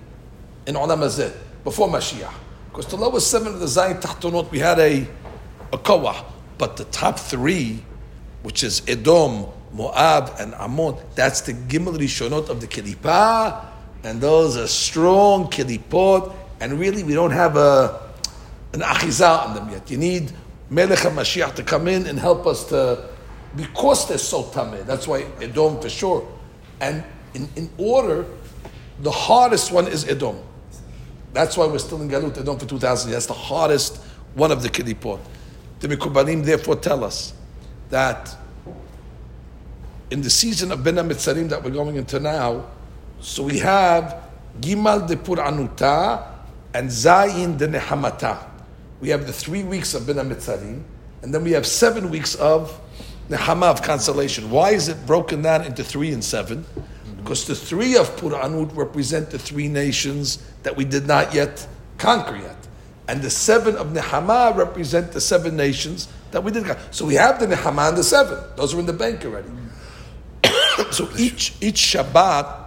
[0.66, 2.34] in Olam Hazeh, before Mashiach.
[2.70, 5.08] Because the lowest seven of the Zayin Tahtonot, we had a,
[5.72, 6.26] a Kawah.
[6.58, 7.84] But the top three,
[8.42, 13.73] which is Edom, Moab, and Ammon, that's the Gimel Rishonot of the Kilipah,
[14.04, 18.00] and those are strong Kilipot, and really we don't have a,
[18.74, 19.90] an Achizah on them yet.
[19.90, 20.32] You need
[20.70, 23.10] Melech HaMashiach to come in and help us to,
[23.56, 24.86] because they're so tameh.
[24.86, 26.28] That's why Edom for sure.
[26.82, 28.26] And in, in order,
[29.00, 30.38] the hardest one is Edom.
[31.32, 33.26] That's why we're still in Galut Edom for 2,000 years.
[33.26, 33.98] That's the hardest
[34.36, 35.20] one of the Kilipot.
[35.80, 37.34] The Mikubalim therefore tell us
[37.90, 38.36] that
[40.12, 42.66] in the season of Ben Amitzarim that we're going into now,
[43.24, 44.22] so we have
[44.60, 46.28] Gimal de Puranuta
[46.74, 48.50] and Zayin de Nehamata.
[49.00, 50.84] We have the three weeks of Ben Amitzarim,
[51.22, 52.80] and then we have seven weeks of
[53.30, 54.52] Nehama of consolation.
[54.52, 56.66] Why is it broken down into three and seven?
[57.18, 61.66] Because the three of Puranut represent the three nations that we did not yet
[61.98, 62.58] conquer yet.
[63.08, 66.82] And the seven of Nehama represent the seven nations that we did conquer.
[66.92, 68.38] So we have the Nehama and the seven.
[68.58, 69.50] Those are in the bank already.
[70.92, 72.63] so each each Shabbat,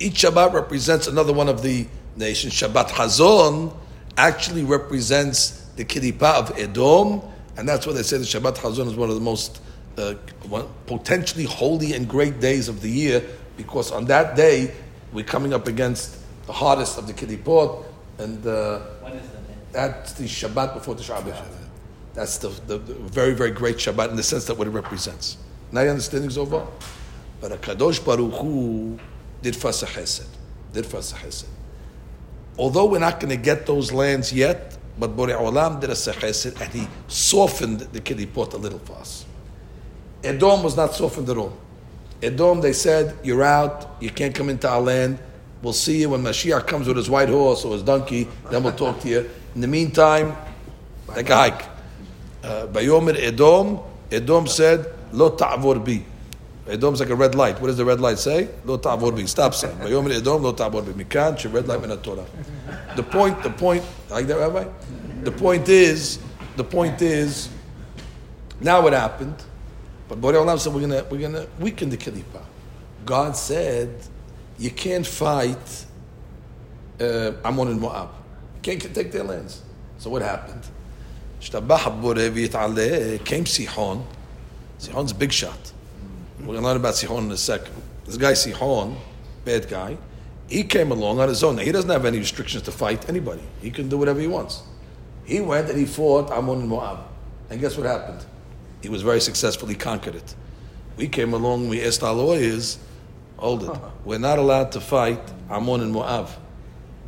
[0.00, 1.86] each Shabbat represents another one of the
[2.16, 2.54] nations.
[2.54, 3.72] Shabbat Hazon
[4.16, 7.22] actually represents the Kilipa of Edom,
[7.56, 9.60] and that's why they say the Shabbat Hazon is one of the most
[9.98, 10.14] uh,
[10.48, 13.22] one, potentially holy and great days of the year,
[13.56, 14.72] because on that day
[15.12, 17.84] we're coming up against the hardest of the Kilipot,
[18.18, 18.80] and uh,
[19.72, 21.44] that's the Shabbat before the Shabbat.
[22.14, 25.36] That's the, the, the very, very great Shabbat in the sense that what it represents.
[25.70, 26.66] Now you understand, Zova?
[27.40, 28.98] But a Kadosh Baruch Hu
[29.42, 30.26] did Fasa Chesed.
[30.72, 31.46] Did Fasa Chesed.
[32.58, 36.60] Although we're not going to get those lands yet, but Borei Olam did a Chesed
[36.60, 39.24] and he softened the Kilipot a little for us.
[40.22, 41.56] Edom was not softened at all.
[42.22, 45.18] Edom, they said, you're out, you can't come into our land.
[45.62, 48.74] We'll see you when Mashiach comes with his white horse or his donkey, then we'll
[48.74, 49.30] talk to you.
[49.54, 50.36] In the meantime,
[51.14, 51.62] take a hike.
[52.42, 56.02] Uh, Bayomer Edom, Edom said, Lo ta'avor bi.
[56.70, 57.60] Edom's like a red light.
[57.60, 58.48] What does the red light say?
[58.64, 59.24] Lo ta'avor bi.
[59.24, 59.76] Stop saying.
[59.80, 60.92] Bayomer Edom, lo ta'avor bi.
[61.04, 62.26] Mikan, she red light min Torah.
[62.96, 64.66] The point, the point, like that, Rabbi?
[65.22, 66.18] The point is,
[66.56, 67.48] the point is,
[68.60, 69.36] now what happened?
[70.08, 72.42] But Borei Olam said, we're gonna, we're gonna weaken the Kalipa.
[73.04, 73.94] God said,
[74.58, 75.86] you can't fight
[77.00, 78.10] uh, Ammon and Moab.
[78.56, 79.62] You can't take their lands.
[79.98, 80.66] So what happened?
[83.24, 84.04] Came Sihon.
[84.78, 85.72] Sihon's a big shot.
[86.40, 87.74] We're going to learn about Sihon in a second.
[88.04, 88.96] This guy Sihon,
[89.44, 89.96] bad guy,
[90.48, 91.56] he came along on his own.
[91.56, 93.42] Now, he doesn't have any restrictions to fight anybody.
[93.60, 94.62] He can do whatever he wants.
[95.24, 97.00] He went and he fought Ammon and Moab.
[97.50, 98.24] And guess what happened?
[98.82, 99.68] He was very successful.
[99.68, 100.34] He conquered it.
[100.96, 102.78] We came along, we asked our lawyers,
[103.36, 103.70] hold it.
[104.04, 106.28] We're not allowed to fight Ammon and Moab.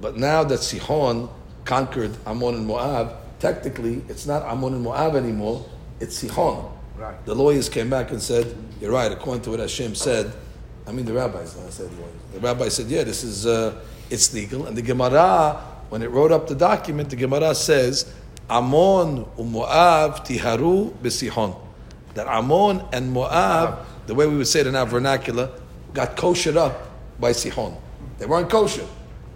[0.00, 1.28] But now that Sihon
[1.64, 5.64] conquered Ammon and Moab, technically it's not Ammon and Moab anymore,
[6.00, 6.71] it's Sihon.
[7.02, 7.26] Right.
[7.26, 10.32] The lawyers came back and said, You're right, according to what Hashem said.
[10.86, 12.14] I mean, the rabbis, I said lawyers.
[12.32, 14.66] The rabbi said, Yeah, this is, uh, it's legal.
[14.66, 18.14] And the Gemara, when it wrote up the document, the Gemara says,
[18.48, 21.60] Ammon Moab tiharu besihon.
[22.14, 25.50] That Amon and Moab, the way we would say it in our vernacular,
[25.94, 26.88] got koshered up
[27.18, 27.76] by Sihon.
[28.18, 28.86] They weren't kosher.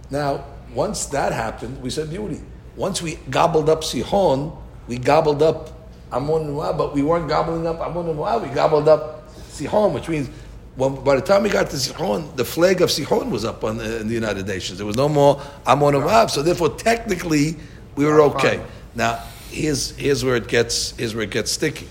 [0.09, 2.39] Now, once that happened, we said beauty.
[2.77, 4.55] Once we gobbled up Sihon,
[4.87, 5.76] we gobbled up
[6.11, 9.93] Ammon and Moab, but we weren't gobbling up Ammon and Moab, we gobbled up Sihon,
[9.93, 10.29] which means
[10.75, 13.77] when, by the time we got to Sihon, the flag of Sihon was up on
[13.77, 14.77] the, in the United Nations.
[14.77, 17.57] There was no more Ammon and Moab, so therefore, technically,
[17.95, 18.63] we were okay.
[18.95, 21.87] Now, here's, here's where it gets here's where it gets sticky.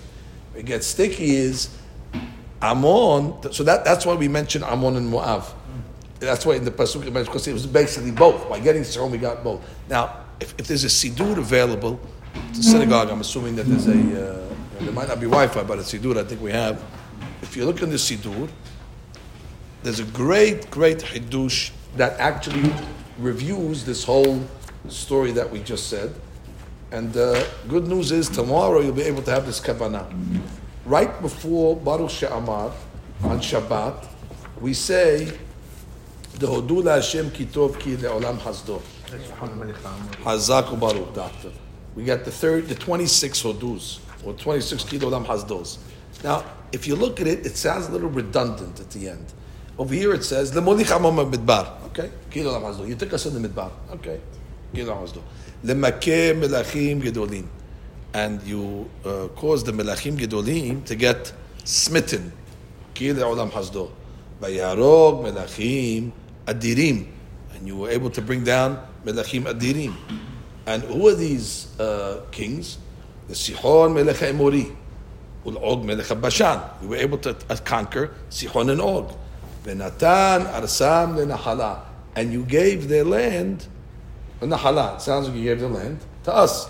[0.53, 1.69] Where it gets sticky is
[2.63, 3.53] Ammon.
[3.53, 5.45] So that, that's why we mentioned Ammon and Moab.
[6.21, 8.49] That's why in the pasuk because it was basically both.
[8.49, 9.63] By getting Sihon, we got both.
[9.89, 12.01] Now, if, if there's a sidur available,
[12.51, 13.11] it's a synagogue.
[13.11, 13.93] I'm assuming that there's a.
[13.93, 16.83] Uh, there might not be Wi-Fi, but a sidur I think we have.
[17.43, 18.49] If you look in the sidur,
[19.83, 22.73] there's a great, great hidush that actually
[23.19, 24.45] reviews this whole
[24.89, 26.15] story that we just said.
[26.93, 30.07] And the uh, good news is tomorrow you'll be able to have this kavanah.
[30.85, 32.73] Right before Baruch She'amar
[33.25, 34.07] on Shabbat,
[34.61, 35.37] we say
[36.35, 38.81] the Hodula Hashem Kitov Ki Le'olam Hasdo.
[40.23, 41.51] Hazak Baruch, doctor.
[41.97, 45.79] We got the third, the 26 Hodus, or 26 Ki Le'olam Hasdos.
[46.23, 49.33] Now, if you look at it, it sounds a little redundant at the end.
[49.79, 51.83] Over here it says, Lemolich Amom Midbar.
[51.87, 52.11] Okay?
[52.31, 52.87] Ki Le'olam Hasdo.
[52.87, 53.71] You took us in the Midbar.
[53.93, 54.21] Okay?
[54.75, 55.23] Ki Le'olam Hasdo.
[55.65, 57.47] Lemakeh Melachim Gedolim.
[58.13, 61.33] And you uh, cause the Melachim Gedolim to get
[61.65, 62.31] smitten.
[62.93, 63.91] Ki Le'olam Hasdo.
[64.43, 66.13] Vayarog Melachim
[66.45, 67.07] Adirim.
[67.55, 69.95] And you were able to bring down Melachim Adirim.
[70.67, 72.79] And who are these uh, kings?
[73.29, 74.75] The Sihon Melech Emori.
[75.45, 76.61] Og Melech Bashan.
[76.83, 79.13] We were able to uh, conquer Sihon and Og.
[79.65, 81.83] Venatan Arsam Lenahala.
[82.17, 83.67] And you gave their land,
[84.41, 85.01] Nahala.
[85.01, 86.69] Sounds like you gave the land to us.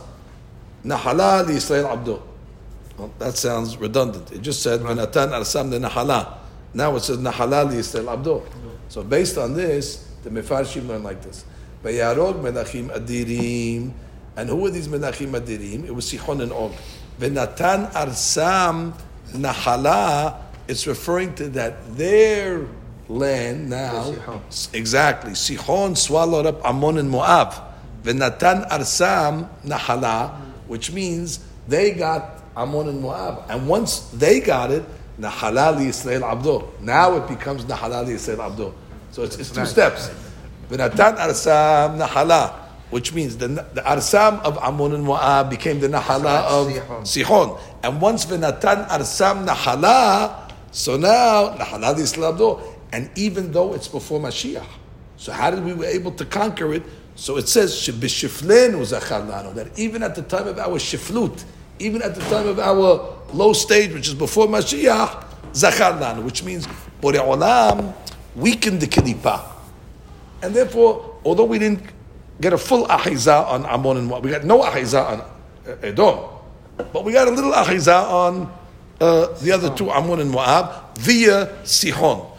[0.84, 2.22] Nahala li Israel Abdo.
[2.98, 4.32] Well, that sounds redundant.
[4.32, 6.38] It just said Venatan Arsam Lenahala.
[6.74, 8.46] Now it says Nahala li Israel Abdo.
[8.88, 11.44] So based on this, the Mefarshim learn like this.
[11.82, 13.92] Vayarog Menachim Adirim.
[14.36, 15.84] And who were these Menachim Adirim?
[15.84, 16.72] It was Sichon and Og.
[17.18, 18.92] Venatan Arsam
[19.32, 20.42] Nahala.
[20.68, 22.66] It's referring to that their
[23.08, 24.14] land now.
[24.72, 25.32] Exactly.
[25.32, 27.54] Sichon swallowed up Ammon and Moab.
[28.02, 33.44] Venatan Arsam Nahala, which means they got Ammon and Moab.
[33.48, 34.84] And once they got it,
[35.18, 36.80] Nahala li Yisrael Abdo.
[36.80, 38.74] Now it becomes Nahala li Yisrael Abdo.
[39.12, 40.10] So it's, it's two steps.
[40.70, 42.52] V'natan Arsam Nahala,
[42.90, 47.58] which means the, the Arsam of Ammon and Moab became the Nahala of Sihon.
[47.82, 54.20] And once V'natan Arsam Nahala, so now Nahala li Yisrael And even though it's before
[54.20, 54.66] Mashiach,
[55.16, 56.82] so how did we were able to conquer it?
[57.14, 61.44] So it says Shibishiflen was that even at the time of our shiflut,
[61.78, 66.66] even at the time of our low stage, which is before Mashiach, Zacharnan, which means
[67.00, 67.94] Borei Olam
[68.34, 69.55] weakened the Kilipa.
[70.42, 71.82] And therefore, although we didn't
[72.40, 75.24] get a full Ahiza on Ammon and Moab, we got no Ahiza on
[75.82, 76.18] Edom,
[76.92, 78.52] but we got a little Ahiza on
[79.00, 82.30] uh, the other two, Ammon and Moab, via Sihon.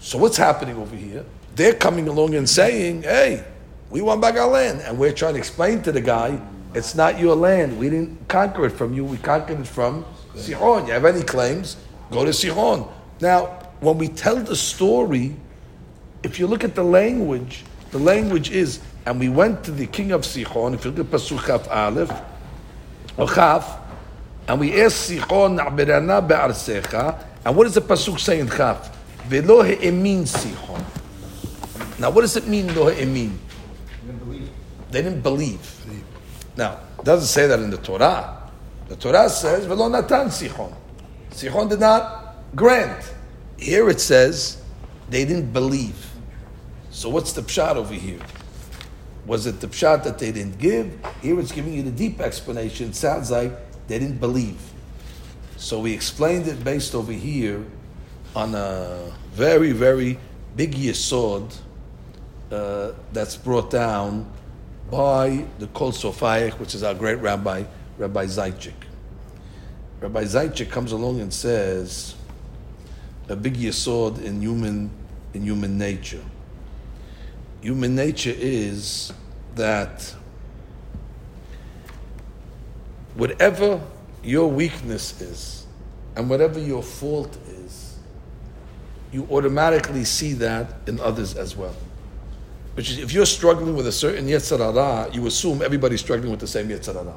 [0.00, 1.24] So what's happening over here?
[1.54, 3.44] They're coming along and saying, hey,
[3.90, 4.80] we want back our land.
[4.80, 6.40] And we're trying to explain to the guy,
[6.74, 7.78] it's not your land.
[7.78, 9.04] We didn't conquer it from you.
[9.04, 10.04] We conquered it from
[10.36, 10.86] Sihon.
[10.86, 11.76] You have any claims?
[12.10, 12.88] Go to Sihon.
[13.20, 13.46] Now,
[13.80, 15.34] when we tell the story,
[16.22, 20.12] if you look at the language, the language is, and we went to the king
[20.12, 22.12] of Sihon, if you look at Pasuk Chaf Aleph,
[23.16, 23.78] or Chaf,
[24.46, 28.96] and we asked Sihon, Na'berana be'arsecha, and what does the Pasuk say in Chaf?
[29.26, 30.84] Velo he'emin Sihon.
[31.98, 33.38] Now, what does it mean, lo he'emin?
[34.90, 35.76] They didn't believe.
[36.56, 38.50] Now, it doesn't say that in the Torah.
[38.88, 40.74] The Torah says, Velo natan Sihon.
[41.30, 43.14] Sihon did not grant.
[43.56, 44.62] Here it says,
[45.08, 46.09] they didn't believe.
[46.90, 48.18] So what's the pshat over here?
[49.26, 50.98] Was it the pshat that they didn't give?
[51.22, 52.88] Here it's giving you the deep explanation.
[52.88, 53.52] It sounds like
[53.86, 54.60] they didn't believe.
[55.56, 57.64] So we explained it based over here
[58.34, 60.18] on a very, very
[60.56, 61.54] big yesod
[62.50, 64.30] uh, that's brought down
[64.90, 67.64] by the Kol Sofayich, which is our great rabbi,
[67.98, 68.72] Rabbi Zaychik.
[70.00, 72.16] Rabbi Zaychik comes along and says
[73.28, 74.90] a big yesod in human
[75.34, 76.22] in human nature.
[77.62, 79.12] Human nature is
[79.54, 80.14] that
[83.14, 83.80] whatever
[84.22, 85.66] your weakness is
[86.16, 87.98] and whatever your fault is,
[89.12, 91.74] you automatically see that in others as well.
[92.74, 96.46] Which is, if you're struggling with a certain Yetzirah, you assume everybody's struggling with the
[96.46, 97.14] same Yetzirah.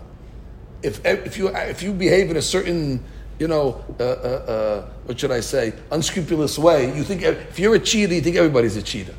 [0.82, 3.02] If, if, you, if you behave in a certain,
[3.40, 7.76] you know, uh, uh, uh, what should I say, unscrupulous way, you think, if you're
[7.76, 9.14] a cheater, you think everybody's a cheater.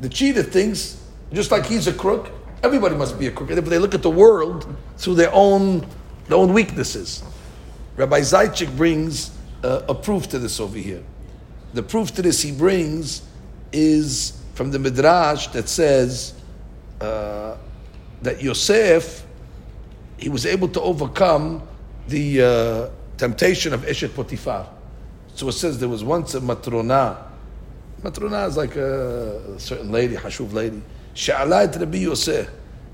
[0.00, 2.30] The cheater thinks, just like he's a crook,
[2.62, 3.48] everybody must be a crook.
[3.48, 5.86] But they look at the world through their own,
[6.26, 7.22] their own weaknesses.
[7.96, 11.02] Rabbi Zaychik brings uh, a proof to this over here.
[11.74, 13.22] The proof to this he brings
[13.72, 16.34] is from the Midrash that says
[17.00, 17.56] uh,
[18.22, 19.24] that Yosef,
[20.16, 21.66] he was able to overcome
[22.08, 24.68] the uh, temptation of Eshet Potifar.
[25.34, 27.27] So it says there was once a matrona
[28.03, 30.81] Matruna is like a, a certain lady, Hashuv lady.
[31.15, 32.49] Sha'alayt Rabbi Yosef.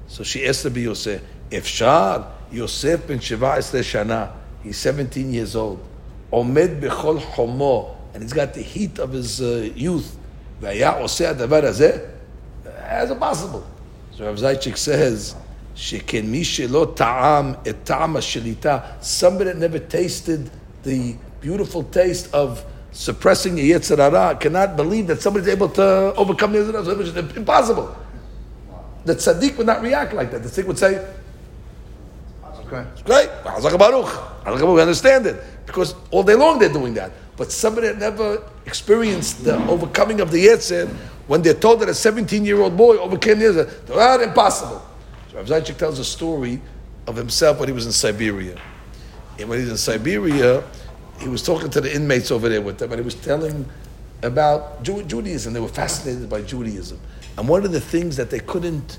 [0.08, 4.32] So she asked Rabbi Yosef, if Shar, Yosef ben Shiva Shana,
[4.64, 5.84] he's 17 years old,
[6.32, 10.16] Omed bechol homo, and he's got the heat of his uh, youth.
[10.60, 12.08] Vaya oseh adavar hazeh?
[12.78, 13.66] As a possible.
[14.16, 15.36] So Rav Zaychik says,
[15.76, 20.50] שכן מי שלא טעם את טעם השליטה, somebody that never tasted
[20.84, 22.64] the beautiful taste of
[22.95, 27.01] suppressing the Yetzer Hara cannot believe that somebody's able to overcome the.
[27.01, 27.95] It's impossible.
[29.05, 30.43] The tzaddik would not react like that.
[30.43, 31.07] The tzaddik would say,
[32.67, 32.89] Okay.
[32.93, 33.29] it's great.
[33.45, 34.47] Baruch.
[34.47, 35.43] We understand it.
[35.67, 37.13] Because all day long they're doing that.
[37.37, 40.89] But somebody that never experienced the overcoming of the Yetzer,
[41.27, 44.83] when they're told that a 17 year old boy overcame the Yetzer, they're ah, impossible.
[45.31, 46.61] So Rav Zaychik tells a story
[47.07, 48.59] of himself when he was in Siberia.
[49.39, 50.63] And when he was in Siberia,
[51.21, 53.69] he was talking to the inmates over there with them, and he was telling
[54.23, 55.53] about Ju- Judaism.
[55.53, 56.99] They were fascinated by Judaism.
[57.37, 58.99] And one of the things that they couldn't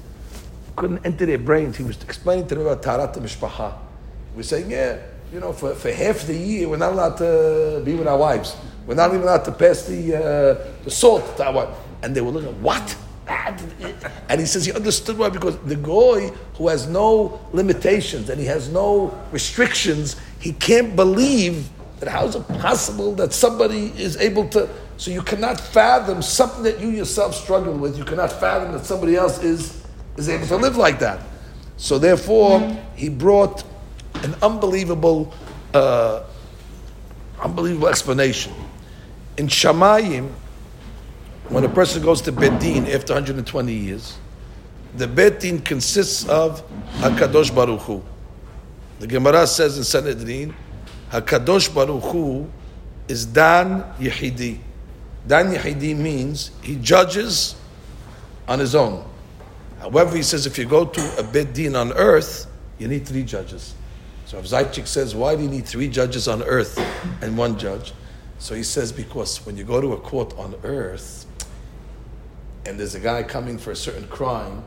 [0.76, 3.78] couldn't enter their brains, he was explaining to them about Taharat Mishpacha.
[4.34, 4.98] He was saying, yeah,
[5.32, 8.56] you know, for, for half the year, we're not allowed to be with our wives.
[8.86, 11.74] We're not even allowed to pass the, uh, the salt to our.
[12.04, 12.96] And they were looking, what?
[14.28, 18.46] And he says he understood why, because the guy who has no limitations and he
[18.48, 24.48] has no restrictions, he can't believe that how is it possible that somebody is able
[24.50, 24.70] to.
[24.98, 27.98] So you cannot fathom something that you yourself struggle with.
[27.98, 29.86] You cannot fathom that somebody else is
[30.18, 31.20] is able to live like that.
[31.78, 32.60] So therefore,
[32.96, 33.64] he brought
[34.24, 35.34] an unbelievable,
[35.74, 36.24] uh,
[37.42, 38.54] unbelievable explanation.
[39.38, 40.32] In Shamayim,
[41.50, 44.18] when a person goes to Bedin after 120 years,
[44.96, 46.64] the Bedin consists of
[47.00, 48.02] Hakadosh Baruch Hu.
[49.00, 50.56] The Gemara says in Sanhedrin,
[51.16, 52.52] Hakadosh Baruch Hu
[53.08, 54.60] is Dan Yehidi.
[55.26, 57.56] Dan Yehidi means he judges
[58.50, 59.08] on his own.
[59.80, 62.48] However, he says if you go to a bed din on earth,
[62.78, 63.74] you need three judges.
[64.26, 66.78] So if Zaychik says, why do you need three judges on earth
[67.22, 67.94] and one judge?
[68.38, 71.26] So he says, because when you go to a court on earth
[72.66, 74.64] and there's a guy coming for a certain crime,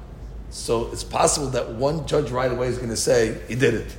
[0.49, 3.97] so it's possible that one judge right away is going to say, he did it.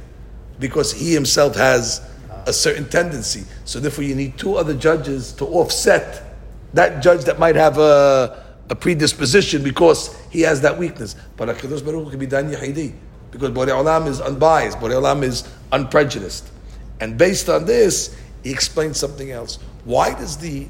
[0.59, 2.08] Because he himself has
[2.47, 3.43] a certain tendency.
[3.65, 6.23] So therefore you need two other judges to offset
[6.73, 11.15] that judge that might have a, a predisposition because he has that weakness.
[11.35, 12.93] But HaKadosh Baruch Hu can be Dan Yahidi
[13.31, 16.47] because Borei Olam is unbiased, Borei Olam is unprejudiced.
[16.99, 19.57] And based on this, he explains something else.
[19.85, 20.67] Why does the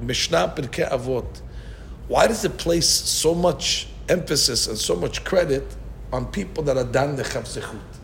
[0.00, 1.40] Mishnah Pirkei Avot,
[2.08, 5.64] why does it place so much emphasis and so much credit
[6.12, 7.95] on people that are Dan Zechut?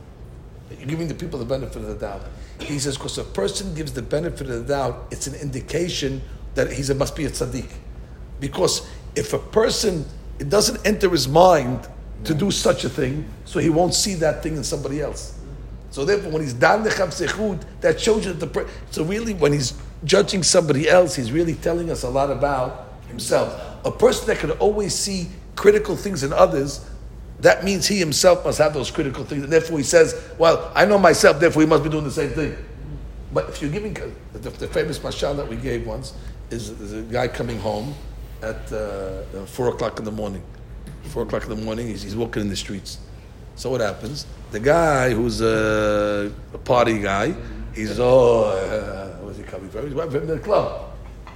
[0.79, 2.23] You're giving the people the benefit of the doubt.
[2.61, 6.23] He says, because a person gives the benefit of the doubt, it's an indication
[6.55, 7.71] that he must be a tzaddik.
[8.41, 10.05] Because if a person,
[10.39, 11.89] it doesn't enter his mind
[12.25, 15.39] to do such a thing, so he won't see that thing in somebody else.
[15.91, 19.53] So therefore, when he's dan sechut, that shows you that the per- so really when
[19.53, 23.53] he's judging somebody else, he's really telling us a lot about himself.
[23.85, 26.89] A person that can always see critical things in others,
[27.43, 30.85] that means he himself must have those critical things, and therefore he says, "Well, I
[30.85, 32.57] know myself, therefore he must be doing the same thing."
[33.33, 33.95] But if you're giving
[34.33, 36.15] the, the famous mashal that we gave once
[36.51, 37.95] is, is a guy coming home
[38.43, 40.43] at uh, four o'clock in the morning.
[41.05, 42.99] Four o'clock in the morning, he's, he's walking in the streets.
[43.57, 44.27] So what happens?
[44.51, 47.35] The guy who's a, a party guy,
[47.75, 49.87] he's oh, uh, where's he coming from?
[49.87, 50.91] He's from the club.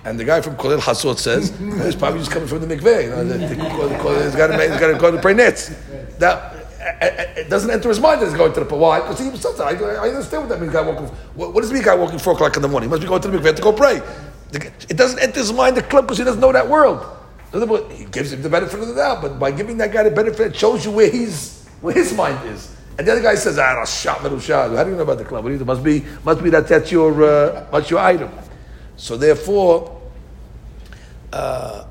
[0.04, 1.50] And the guy from Kolel Hasot says,
[1.84, 3.04] he's probably just coming from the mikveh.
[3.04, 5.74] You know, the, the, the, he's got to pray netz.
[6.18, 9.60] That it doesn't enter his mind that he's going to the why because he himself.
[9.60, 10.72] I, I understand what that means.
[10.72, 11.06] Guy walking.
[11.34, 11.82] What, what does it mean?
[11.82, 12.88] Guy walking four o'clock in the morning?
[12.88, 14.00] He must be going to the mikveh to go pray.
[14.52, 17.04] It doesn't enter his mind the club because he doesn't know that world.
[17.92, 20.48] He gives him the benefit of the doubt, but by giving that guy the benefit,
[20.48, 22.74] it shows you where he's where his mind is.
[22.98, 24.28] And the other guy says, "Ah, shot How
[24.84, 25.46] do you know about the club?
[25.46, 28.30] You, must be must be that that's your uh, that's your item."
[28.96, 30.00] So therefore,
[31.32, 31.85] uh,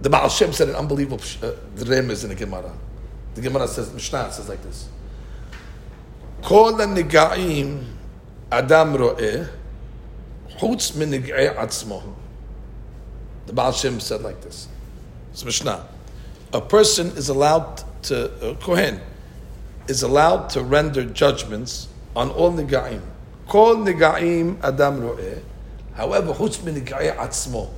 [0.00, 2.72] the Baal Shem said an unbelievable uh, remez in the Gemara.
[3.34, 4.88] The Gemara says, Mishnah says like this:
[6.42, 7.84] "Kol nigaim
[8.50, 9.48] adam ro'eh,
[10.58, 12.14] chutz min atzmo."
[13.46, 14.68] The Baal Shem said like this.
[15.32, 15.86] It's Mishnah.
[16.52, 19.00] A person is allowed to, a Kohen,
[19.88, 23.00] is allowed to render judgments on all nigaim.
[23.48, 25.42] Kol nigaim adam ro'eh.
[25.94, 27.70] However, chutz min atzmo.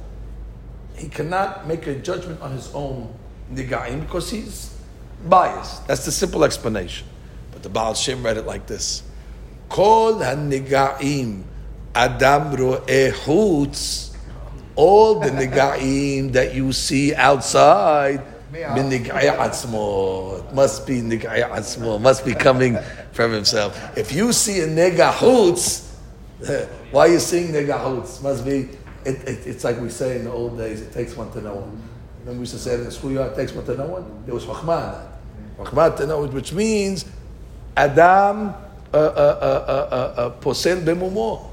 [1.00, 3.12] He cannot make a judgment on his own
[3.52, 4.76] nigaim because he's
[5.26, 5.86] biased.
[5.88, 7.08] That's the simple explanation.
[7.52, 9.02] But the Baal Shem read it like this:
[9.70, 11.44] Kol hanigaim
[11.94, 14.10] adam ro'eh chutz
[14.76, 18.22] all the negaim that you see outside,
[18.52, 21.02] min nigaya atzmo, It must be
[21.98, 22.78] must be coming
[23.12, 23.76] from himself.
[23.96, 25.86] If you see a negahutz,
[26.92, 28.22] why are you seeing negahutz?
[28.22, 28.68] Must be,
[29.04, 31.54] it, it, it's like we say in the old days, it takes one to know
[31.54, 31.82] one.
[32.20, 34.22] Remember we used to say in the schoolyard, it takes one to know one?
[34.24, 34.94] There was chachman.
[35.58, 37.04] Chachman to know it, which means
[37.76, 38.54] Adam
[38.92, 41.48] uh, uh, uh, posel bemumo.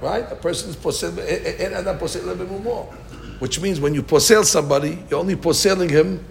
[0.00, 0.30] Right?
[0.30, 2.92] A person is posel, en Adam posel bemumo.
[3.40, 6.24] Which means when you posel somebody, you're only poseling him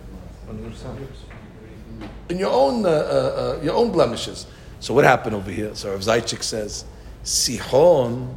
[2.32, 4.48] in your own, uh, uh, uh, your own blemishes.
[4.80, 5.76] So what happened over here?
[5.76, 6.86] So Rav Zaychik says,
[7.24, 8.36] Sihon,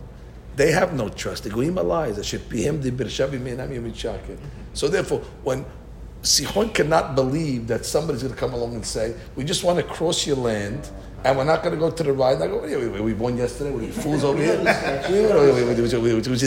[0.56, 1.44] they have no trust.
[1.44, 2.16] The goyim are lies.
[4.72, 5.64] So therefore, when
[6.22, 9.84] Sihon cannot believe that somebody's going to come along and say, "We just want to
[9.84, 10.88] cross your land."
[11.24, 12.42] And we're not going to go to the ride.
[12.42, 13.70] I go, wait, wait, we won yesterday.
[13.70, 14.58] Were you fools over here?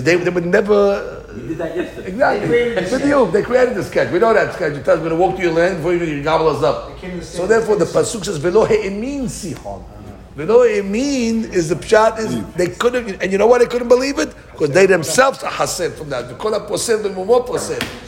[0.02, 1.26] they, they would never.
[1.36, 2.08] You did that yesterday.
[2.10, 2.76] Exactly.
[2.76, 4.12] With you, they created the sketch.
[4.14, 4.74] We know that sketch.
[4.74, 6.92] It tells us we're going to walk to your land before you gobble us up.
[7.24, 9.84] So therefore, the pasuk says, "Velo means Sihon."
[10.38, 14.20] Velo mean is the pshat is they couldn't, and you know why they couldn't believe
[14.20, 14.36] it?
[14.52, 16.28] Because they themselves are hasid from that.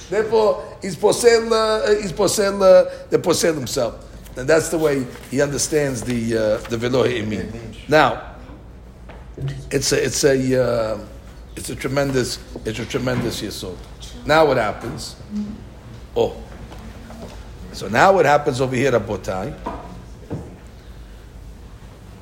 [0.09, 4.05] Therefore, he's posel, uh, he's posel, uh, the posel himself.
[4.38, 7.51] And that's the way he understands the uh, the velo mean.
[7.88, 8.36] Now,
[9.71, 10.99] it's a it's a uh,
[11.55, 13.75] it's a tremendous it's a tremendous yisod.
[14.27, 15.15] Now what happens?
[16.15, 16.38] Oh,
[17.73, 19.89] so now what happens over here, Rabotai?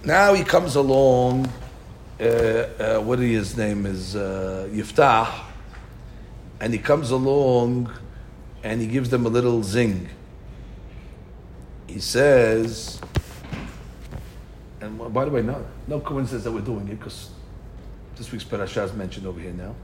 [0.08, 1.52] Now he comes along.
[2.18, 5.28] Uh, uh, what his name is uh, Yiftah,
[6.62, 7.92] and he comes along,
[8.64, 10.08] and he gives them a little zing.
[11.88, 13.02] He says,
[14.80, 17.30] and by the way, no, no coincidence that we're doing it because
[18.16, 19.76] this week's parasha is mentioned over here now.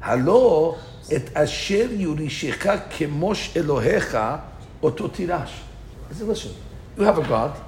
[0.00, 0.78] Halo
[1.10, 4.42] et asher yurishecha kemosh Elohecha
[4.80, 5.50] oto tirash.
[6.12, 6.54] Said, listen,
[6.96, 7.60] you have a God.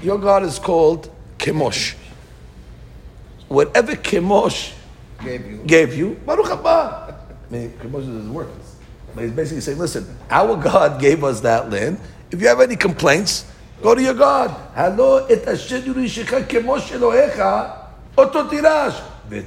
[0.00, 1.10] Your God is called
[1.46, 1.94] Kemosh.
[3.46, 4.72] Whatever Kemosh
[5.22, 7.14] gave you, gave you Baruch Haba.
[7.14, 7.14] I
[7.48, 8.48] mean, Kemosh doesn't work.
[9.14, 12.00] But he's basically saying, listen, our God gave us that land.
[12.32, 13.46] If you have any complaints,
[13.80, 14.50] go to your God.
[14.74, 17.86] Hello, et asher kemosh Elohecha,
[18.18, 19.00] oto tirash.
[19.30, 19.46] V'et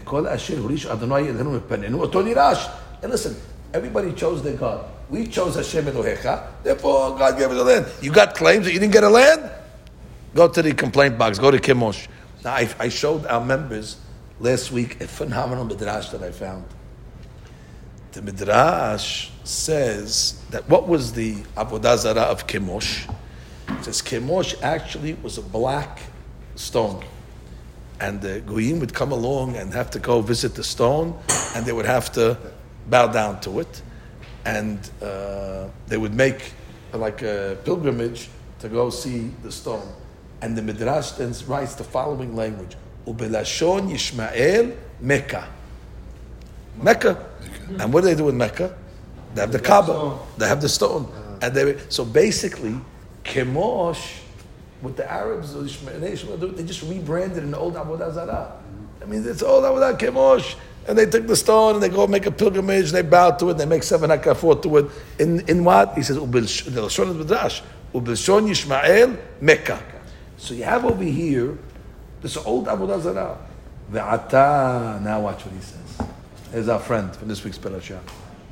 [0.89, 2.71] Adonai Eloheinu mepanenu, oto tirash.
[3.03, 3.35] And listen,
[3.73, 4.85] everybody chose their God.
[5.09, 7.85] We chose Hashem Elohecha, therefore God gave us a land.
[8.01, 9.51] You got claims that you didn't get a land?
[10.35, 12.07] Go to the complaint box, go to Kemosh.
[12.43, 13.97] Now, I, I showed our members
[14.39, 16.65] last week a phenomenal midrash that I found.
[18.11, 23.11] The midrash says that what was the avodah zarah of Kemosh?
[23.69, 26.01] It says Kemosh actually was a black
[26.55, 27.03] stone.
[27.99, 31.19] And the goyim would come along and have to go visit the stone,
[31.55, 32.37] and they would have to
[32.87, 33.81] bow down to it.
[34.45, 36.53] And uh, they would make
[36.93, 39.87] like a pilgrimage to go see the stone.
[40.41, 42.75] And the Midrash then writes the following language:
[43.05, 45.47] "Ubelashon Yishmael Mecca."
[46.81, 47.25] Mecca.
[47.79, 48.75] And what do they do in Mecca?
[49.35, 50.17] They have the Kaaba.
[50.37, 51.05] They have the stone.
[51.05, 51.37] Uh-huh.
[51.41, 52.75] And they so basically,
[53.23, 54.19] Kemosh,
[54.81, 58.53] what the Arabs or the Ishmael, they just rebranded an old Avodah Zarah.
[59.01, 60.55] I mean, it's old Avodah Kemosh.
[60.87, 63.49] And they took the stone and they go make a pilgrimage and they bow to
[63.49, 64.85] it and they make seven hakafot to it.
[65.19, 65.93] In, in what?
[65.95, 67.61] He says, "Ubil- the Lashon is Midrash.
[67.93, 69.79] Ubilshon Yishmael Mecca.
[70.38, 71.58] So you have over here
[72.22, 73.38] this old Avodah Zarah.
[73.92, 75.00] Ve'ata.
[75.02, 76.08] Now watch what he says.
[76.50, 78.00] Here's our friend from this week's parasha.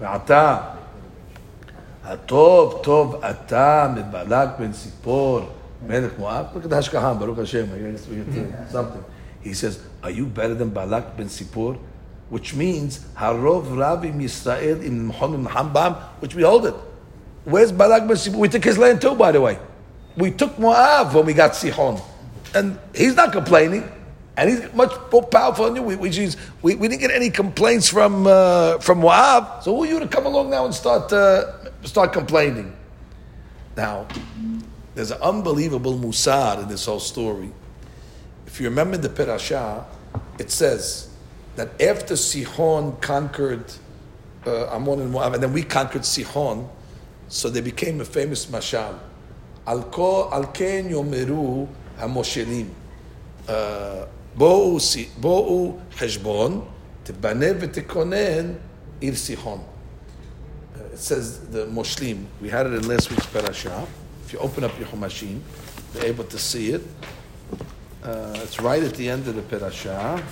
[0.01, 0.79] Ve'ata.
[2.05, 5.41] הטוב טוב אתה מבלק בן ציפור
[5.87, 6.47] מלך מואב.
[6.55, 7.71] Look at the Hashkahan, Baruch Hashem.
[7.73, 9.05] I guess we get something.
[9.43, 11.79] He says, are you better than Balak ben Sipor?
[12.29, 16.75] Which means, Harov Ravim Yisrael in Muhammad Muhammad, which we hold it.
[17.45, 18.37] Where's Balak ben Sipor?
[18.37, 19.59] We took his land too, by the way.
[20.18, 22.02] We took Moab when we got Sihon.
[22.54, 23.90] And he's not complaining.
[24.36, 25.84] And he's much more powerful than you.
[25.84, 29.64] We, which is, we, we didn't get any complaints from, uh, from Moab.
[29.64, 32.76] So who are you to come along now and start, uh, start complaining?
[33.76, 34.08] Now,
[34.96, 37.52] there's an unbelievable musad in this whole story.
[38.48, 39.86] If you remember the Perashah,
[40.40, 41.10] it says
[41.56, 43.72] that after Sihon conquered
[44.46, 46.68] uh, Ammon and Moab, and then we conquered Sihon,
[47.28, 48.98] so they became a famous mashal.
[49.67, 51.67] Al ko- al ken yomeru
[52.01, 52.67] hamoshelim.
[53.47, 53.51] Uh,
[54.37, 56.61] בואו Si- בואו חשבון,
[57.03, 58.53] תבנה ותכונן
[59.01, 59.59] עיר סיחון.
[59.59, 62.19] Uh, It says the Moshlim.
[62.43, 63.87] We had it in last week's parasha.
[64.27, 65.41] If you open up your Chumashim,
[65.95, 66.83] you're able to see it.
[68.05, 70.23] Uh, it's right at the end of the parasha.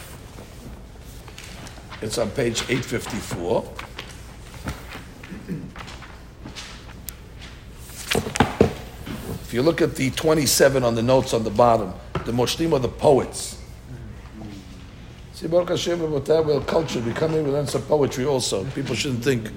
[2.03, 3.65] It's on page 854.
[9.56, 11.94] You look at the 27 on the notes on the bottom,
[12.26, 13.58] the Moshlim are the poets.
[15.34, 17.06] See, Baruch Hashem, we're cultured.
[17.06, 18.66] We come here, we learn some poetry also.
[18.72, 19.50] People shouldn't think.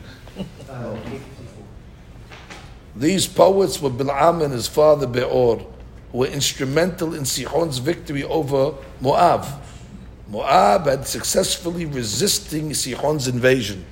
[2.95, 5.67] These poets were Bil'am and his father Be'or,
[6.13, 9.47] who were instrumental in Sihon's victory over Moab.
[10.29, 13.85] Moab had successfully resisting Sihon's invasion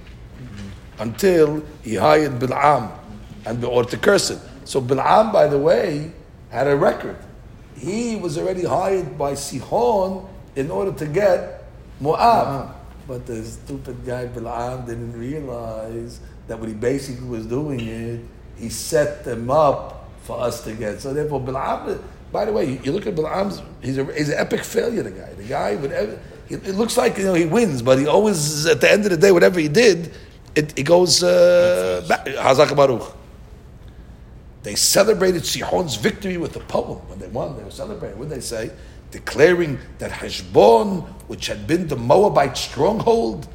[0.98, 2.90] until he hired Bil'am
[3.44, 4.38] and Be'or to curse it.
[4.66, 6.10] So Bil'am, by the way,
[6.50, 7.16] had a record.
[7.78, 11.64] He was already hired by Sihon in order to get
[12.00, 12.74] Moab.
[13.06, 18.20] But the stupid guy Bil'am didn't realize that what he basically was doing is
[18.56, 21.00] he set them up for us to get.
[21.00, 22.02] So therefore, Bil'am,
[22.32, 25.32] by the way, you look at Bil'am's, he's, a, he's an epic failure, the guy.
[25.34, 28.90] The guy, whatever, it looks like you know he wins, but he always, at the
[28.90, 30.12] end of the day, whatever he did,
[30.56, 32.26] it, it goes uh, back.
[32.26, 33.14] Hazak Baruch.
[34.66, 36.98] They celebrated Sihon's victory with a poem.
[37.06, 38.18] When they won, they were celebrating.
[38.18, 38.72] What did they say?
[39.12, 43.46] Declaring that Heshbon, which had been the Moabite stronghold,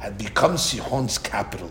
[0.00, 1.70] had become Sihon's capital.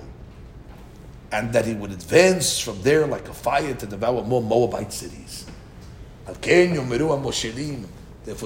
[1.33, 5.45] And that he would advance from there like a fire to devour more Moabite cities.
[6.25, 6.87] Therefore,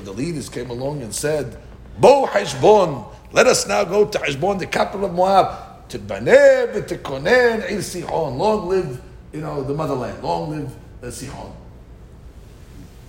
[0.02, 1.60] the leaders came along and said,
[2.00, 6.98] Bo Heshbon, let us now go to Heshbon, the capital of Moab, to Banev, to
[6.98, 8.40] Konen, Sihon.
[8.40, 9.00] Long live,
[9.34, 10.24] you know, the motherland.
[10.24, 11.54] Long live uh, Sihon.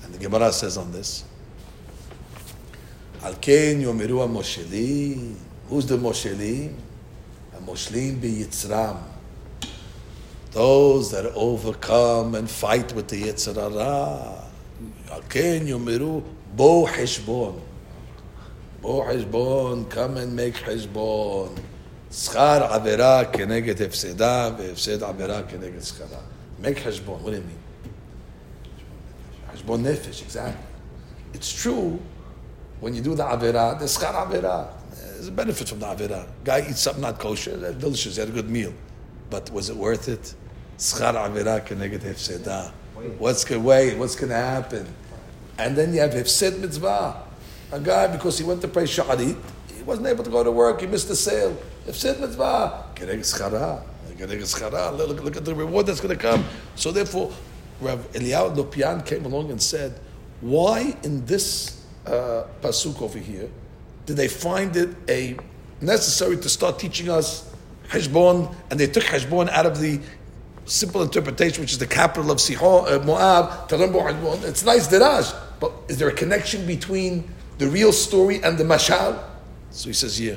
[0.05, 1.25] And the Gemara says on this,
[3.23, 5.37] Al Ken Yomiru Moshelim.
[5.68, 6.75] Who's the Moshelim?
[7.64, 8.99] Moshlim be Yitzram.
[10.53, 14.45] Those that overcome and fight with the Yetzer Hara.
[15.11, 16.25] Al Ken Yomiru
[16.57, 17.61] Bo Heshbon.
[18.83, 21.57] Bo Heshbon, come and make Heshbon.
[22.11, 26.20] שכר עבירה כנגד הפסדה והפסד עבירה כנגד שכרה.
[26.61, 27.61] Make חשבון, what do you mean?
[29.53, 31.38] חשבון נפש, exactly.
[31.38, 31.99] It's true,
[32.82, 34.66] when you do the עבירה, there's שכר עבירה.
[34.93, 36.24] There's a benefit from the עבירה.
[36.43, 38.74] Guy eats something not kosher, that's delicious, he had a good meal.
[39.30, 40.34] But was it worth it?
[40.80, 42.70] שכר עבירה כנגד הפסדה.
[43.20, 43.97] What's going wait?
[43.97, 44.86] What's going to happen?
[45.57, 47.16] And then you have הפסד mitzvah.
[47.72, 49.38] A guy, because he went to pray shaharit,
[49.76, 51.57] he wasn't able to go to work, he missed the sale.
[51.87, 53.83] Hefsed mitzvah, keneg schara,
[54.16, 54.97] keneg schara.
[54.97, 56.45] Look, look at the reward that's going to come.
[56.76, 57.33] So therefore,
[57.81, 59.99] Rav Eliyahu Lopian came along and said,
[60.41, 63.49] why in this uh, pasuk over here
[64.07, 65.37] did they find it a
[65.81, 67.51] necessary to start teaching us
[67.89, 70.01] Heshbon, and they took Heshbon out of the
[70.64, 74.45] simple interpretation, which is the capital of Sihon, uh, Moab, to learn about.
[74.45, 77.28] It's nice derash, but is there a connection between
[77.59, 79.22] the real story and the mashal?
[79.70, 80.37] So he says, yeah.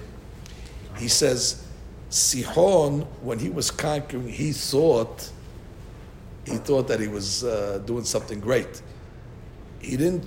[0.97, 1.65] He says,
[2.09, 5.29] Sihon, when he was conquering, he thought,
[6.45, 8.81] he thought that he was uh, doing something great.
[9.79, 10.25] He didn't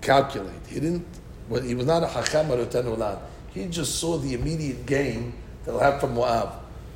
[0.00, 0.66] calculate.
[0.66, 1.06] He didn't.
[1.48, 3.18] Well, he was not a hacham or
[3.52, 5.34] He just saw the immediate gain
[5.64, 6.52] that he'll have from Moab,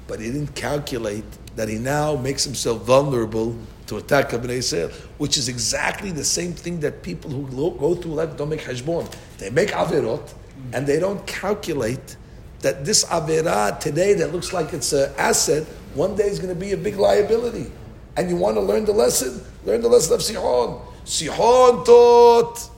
[0.06, 1.24] but he didn't calculate
[1.56, 6.52] that he now makes himself vulnerable to attack Bnei Israel, which is exactly the same
[6.52, 7.46] thing that people who
[7.78, 9.12] go through life don't make hashbon.
[9.38, 10.32] They make averot,
[10.72, 12.16] and they don't calculate
[12.64, 16.58] that this avera today that looks like it's an asset, one day is going to
[16.58, 17.70] be a big liability.
[18.16, 19.44] And you want to learn the lesson?
[19.66, 20.80] Learn the lesson of Sihon.
[21.04, 22.70] Sihon thought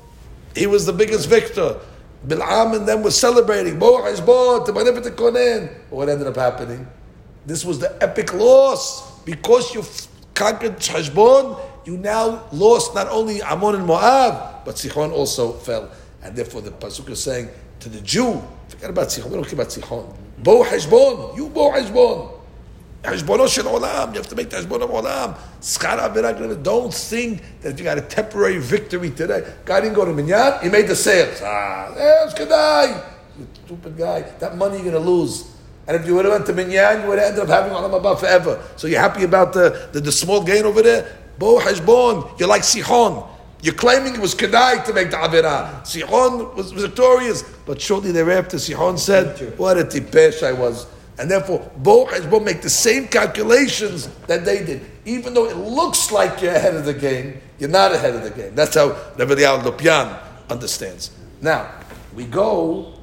[0.56, 1.78] he was the biggest victor.
[2.26, 3.78] Bil'am and them was celebrating.
[3.78, 4.08] What
[6.08, 6.88] ended up happening?
[7.46, 9.20] This was the epic loss.
[9.20, 9.84] Because you
[10.34, 15.92] conquered Heshbon, you now lost not only Ammon and Moab, but Sihon also fell.
[16.24, 17.50] And therefore the Pasuk is saying
[17.80, 20.14] to the Jew, forget about Sihon, we don't care about Sihon.
[20.38, 22.36] Bo Heshbon, you Bo Heshbon.
[23.06, 24.12] Heshbono shel olam.
[24.12, 26.62] You have to make the heshbon of olam.
[26.62, 30.60] Don't think that if you got a temporary victory today, guy didn't go to minyan,
[30.62, 31.40] he made the sales.
[31.42, 33.04] Ah, there's kedai.
[33.38, 34.22] You stupid guy.
[34.40, 35.52] That money you're going to lose.
[35.86, 38.00] And if you would have went to minyan, you would have ended up having olam
[38.00, 38.62] haba forever.
[38.76, 41.16] So you're happy about the, the, the small gain over there?
[41.38, 42.38] Bo heshbon.
[42.40, 43.24] You're like Sihon.
[43.62, 45.86] You're claiming it was Kedai to make the Avirah.
[45.86, 50.86] Sihon was victorious, but shortly thereafter, Sihon said, What a tipesh I was.
[51.18, 54.84] And therefore, Bo Hezbo make the same calculations that they did.
[55.06, 58.30] Even though it looks like you're ahead of the game, you're not ahead of the
[58.30, 58.54] game.
[58.54, 60.18] That's how Rabbi Eliyahu Lopian
[60.50, 61.10] understands.
[61.40, 61.70] Now,
[62.14, 62.94] we go,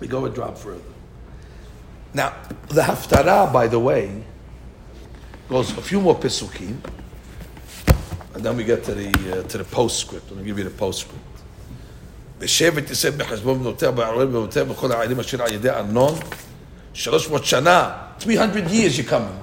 [0.00, 0.80] we go a drop further.
[2.12, 2.34] Now,
[2.68, 4.24] the Haftarah, by the way,
[5.48, 6.78] goes a few more Pesukim,
[8.33, 10.29] and then we get to the, uh, to the postscript.
[10.29, 11.23] I'm going to give you the postscript.
[12.39, 16.13] בשבט יוסף בחשבון בנותיה, בערל בנותיה, בכל העלים אשר על ידי ארנון,
[16.93, 19.37] 300 שנה, 300 years you're coming.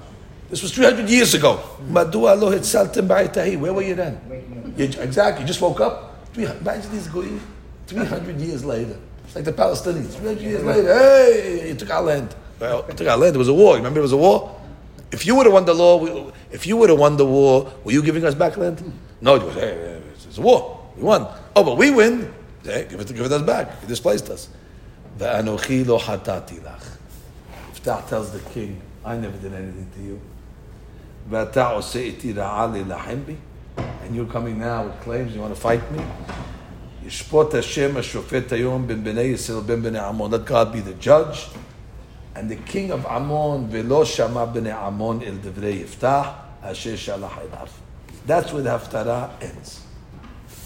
[0.50, 1.58] This was 300 years ago.
[1.90, 3.58] Madua lo hitzaltem ba'itahi.
[3.58, 4.18] Where were you then?
[4.76, 5.42] You, exactly.
[5.42, 6.14] You just woke up.
[6.32, 7.40] Three- Imagine these goyim
[7.88, 8.96] 300 years later.
[9.26, 10.12] It's like the Palestinians.
[10.14, 12.34] 300 years later, hey, you took our land.
[12.60, 13.32] Well, you took our land.
[13.34, 13.76] There was a war.
[13.76, 14.54] Remember, there was a war.
[15.11, 17.91] If you would have won the law, if you would have won the war, were
[17.91, 18.81] you giving us back land?
[19.21, 20.89] No, it was, hey, it's a war.
[20.95, 21.27] We won.
[21.55, 22.33] Oh, but we win.
[22.63, 23.81] Hey, give, it, give it us back.
[23.81, 24.49] He displaced us.
[25.17, 26.97] If lo hatati lach.
[28.07, 30.21] Tells the king, I never did anything to you.
[34.03, 36.03] And you're coming now with claims, you want to fight me?
[40.29, 41.47] Let God be the judge.
[42.39, 47.67] And the king of Ammon, Velo Shama b'nei Ammon el Devrei Yiftah, Asher Shalach Elav.
[48.25, 49.81] That's where the Haftarah ends.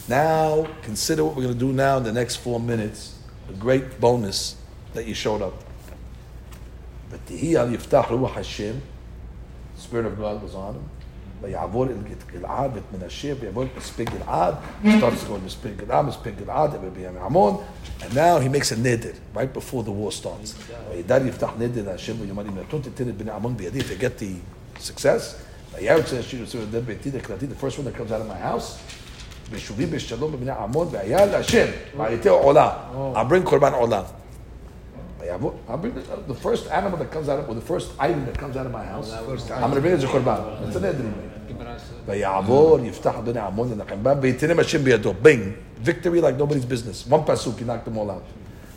[0.07, 3.15] Now, consider what we're going to do now in the next four minutes.
[3.49, 4.55] A great bonus
[4.93, 5.55] that you showed up.
[7.09, 8.79] But the al Yiftah Ruach Hashem,
[9.75, 10.89] Spirit of God was on him.
[11.42, 11.92] ויעבור אל
[12.32, 14.54] גלעד ואת מנשה, ויעבור את מספי גלעד,
[14.84, 14.88] starts
[15.22, 17.56] to go to מספי גלעד, מספי גלעד, ובימי עמון,
[18.00, 20.54] and now he makes a neder, right before the war starts.
[20.90, 24.20] וידע יפתח נדר להשם ויאמר אם נתון תיתן את בני עמון בידי, if you get
[24.22, 25.34] the success,
[25.74, 28.78] וירצה השיר יוצא לדבר ביתי דקלתי, the first one that comes out of my house,
[29.50, 32.72] ביישובים בשלום בבני עמון, והיה להשם, ועייתי עולה,
[33.14, 34.02] I'll bring קורבן עולה.
[35.20, 38.24] ויעבור- I'll bring the, the first animal that comes out of, or the first item
[38.26, 40.68] that comes out of my house, I'm going to bring it as a korban.
[40.68, 41.12] It's an edrim.
[42.06, 45.14] ויעבור יפתח אדוני עמון לנחם בם ויתנם השם בידו.
[45.22, 45.84] Bing.
[45.84, 47.06] Victory like nobody's business.
[47.10, 48.24] One pasuk, he knocked them all out.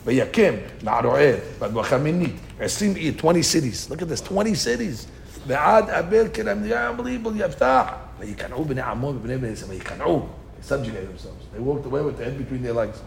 [0.06, 0.54] ויקים
[0.84, 2.36] מערוער והדמחה מינית.
[2.60, 3.92] 20 עיר, 20 cities.
[3.92, 5.08] Look at this, 20 cities.
[5.48, 7.84] ועד אבל כלם, unbelievable, יפתח.
[8.20, 9.72] ויקנעו בני עמון ובני בני ישראל.
[9.72, 10.26] ויקנעו.
[10.62, 11.56] They subjugated themselves.
[11.56, 12.98] They walked away with the head between their legs.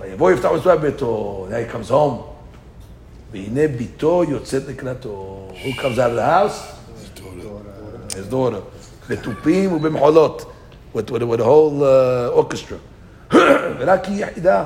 [0.00, 1.46] ויבוא יפתח ושבע ביתו.
[1.50, 2.22] Now he comes home.
[3.32, 5.48] והנה ביתו יוצאת לקראתו.
[5.52, 6.78] Who comes out of the house?
[8.18, 8.62] his daughter,
[9.09, 10.51] בתופים ובמחולות,
[10.95, 12.77] with, with, with the whole uh, orchestra.
[13.79, 14.65] ורק היא יחידה.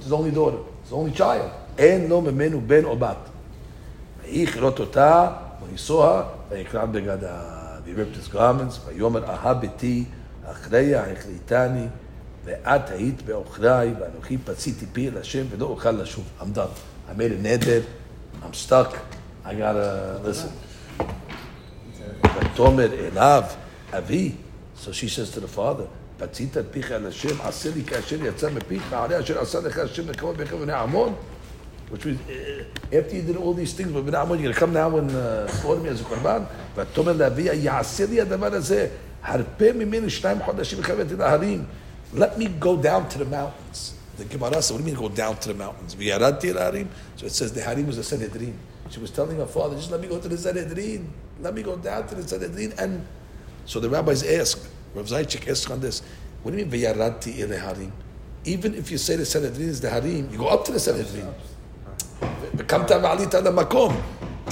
[0.00, 1.50] His only daughter, his only child.
[1.78, 3.16] אין לו ממנו בן או בת.
[4.22, 5.28] ויהי כלות אותה,
[5.70, 7.40] ויסוה, ויקרע בגדה.
[7.86, 10.04] He ripped his garments, ויאמר אהה ביתי,
[10.50, 11.86] אחריה החליטני,
[12.44, 16.24] ואת היית בעוכריי, ואנוכי פציתי פי אל השם, ולא אוכל לשוב.
[16.40, 17.10] I'm done.
[17.10, 17.82] I made a neder,
[18.42, 18.96] I'm stuck,
[19.44, 20.50] I gotta listen.
[22.53, 23.43] ותאמר אליו,
[23.97, 24.31] אבי,
[24.75, 28.49] so she says to the father, פצית את פיך אל השם, עשה לי כאשר יצא
[28.49, 31.13] מפיך, הרי אשר עשה לך השם לקרוב בך בני עמון.
[31.91, 34.59] Which means, uh, after you did all these things with בני עמון, you're going to
[34.59, 36.43] come now and uh, slaughter me as a קורבן?
[36.75, 38.87] ותאמר לאביה, יעשה לי הדבר הזה,
[39.23, 41.65] הרפה ממני שניים חודשים וחבאתי להרים.
[42.15, 43.93] Let me go down to the mountains.
[44.17, 45.95] The Gemara said, what do you mean go down to the mountains?
[45.97, 46.87] וירדתי אל ההרים?
[47.17, 48.53] So it says the harim was the Sanhedrin.
[48.89, 51.07] She was telling her father, just let me go to the Sanhedrin.
[51.40, 52.72] Let me go down to the Sanhedrin.
[52.78, 53.06] And
[53.66, 56.02] so the rabbis ask, Rav Zaychik asked on this,
[56.42, 57.92] what do you mean, Vayaradti ile harim?
[58.44, 61.34] Even if you say the Sanhedrin is the harim, you go up to the Sanhedrin.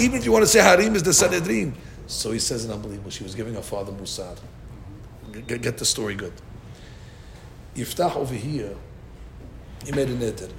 [0.01, 1.75] Even if you want to say harim is the Sanhedrin.
[2.07, 4.37] So he says, an unbelievable, she was giving her father Musar.
[5.47, 6.33] Get, get the story good.
[7.77, 8.75] Yiftach over here,
[9.85, 10.51] he made a neder.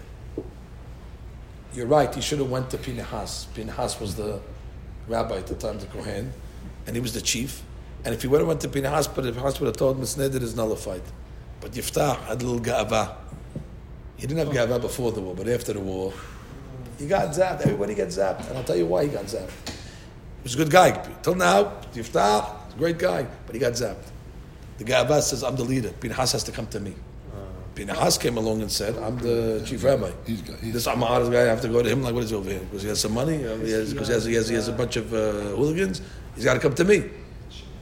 [1.74, 3.48] You're right, he should have went to Pinhas.
[3.54, 4.40] Pinhas was the
[5.08, 6.32] rabbi at the time, the Kohen,
[6.88, 7.64] and he was the chief.
[8.06, 11.02] And if he have went to if Pinehas would have told him neder is nullified.
[11.62, 13.16] But Yiftach had a little ga'ava.
[14.18, 16.14] He didn't have ga'ava before the war, but after the war,
[17.00, 17.62] he got zapped.
[17.62, 18.48] Everybody gets zapped.
[18.50, 19.52] And I'll tell you why he got zapped.
[19.70, 20.92] He was a good guy.
[21.22, 21.80] Till now,
[22.74, 24.12] a great guy, but he got zapped.
[24.78, 25.90] The Ga'ava says, I'm the leader.
[25.90, 26.94] Pinehas has to come to me.
[27.76, 30.12] Pinehas came along and said, I'm the chief rabbi.
[30.28, 32.04] He's got- he's- this Amar guy, I have to go to him.
[32.04, 32.60] Like, what is he over here?
[32.60, 33.44] Because he has some money?
[33.46, 36.02] Uh, he has, because he has, he, has, he has a bunch of uh, hooligans?
[36.36, 37.10] He's got to come to me.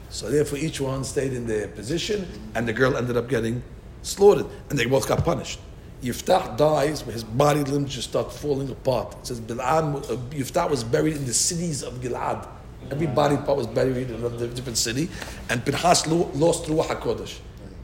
[0.09, 3.63] So therefore, each one stayed in their position, and the girl ended up getting
[4.01, 5.59] slaughtered, and they both got punished.
[6.03, 9.15] Yiftach dies, but his body limbs just start falling apart.
[9.21, 12.47] It says Bil'am, uh, Yiftach was buried in the cities of Gilad.
[12.89, 15.09] Every body part was buried in a different city,
[15.49, 17.37] and Pinhas lo- lost Ruach HaKodesh.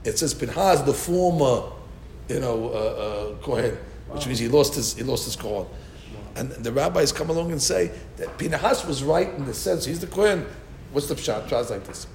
[0.03, 1.69] It says Pinhas, the former,
[2.29, 3.77] you know, uh, uh, Kohen,
[4.09, 5.67] which means he lost his he lost his Kohen.
[6.35, 9.99] And the rabbis come along and say that Pinhas was right in the sense he's
[9.99, 10.45] the Kohen.
[10.91, 11.47] What's the pshat?
[11.47, 12.07] Pshat's like this.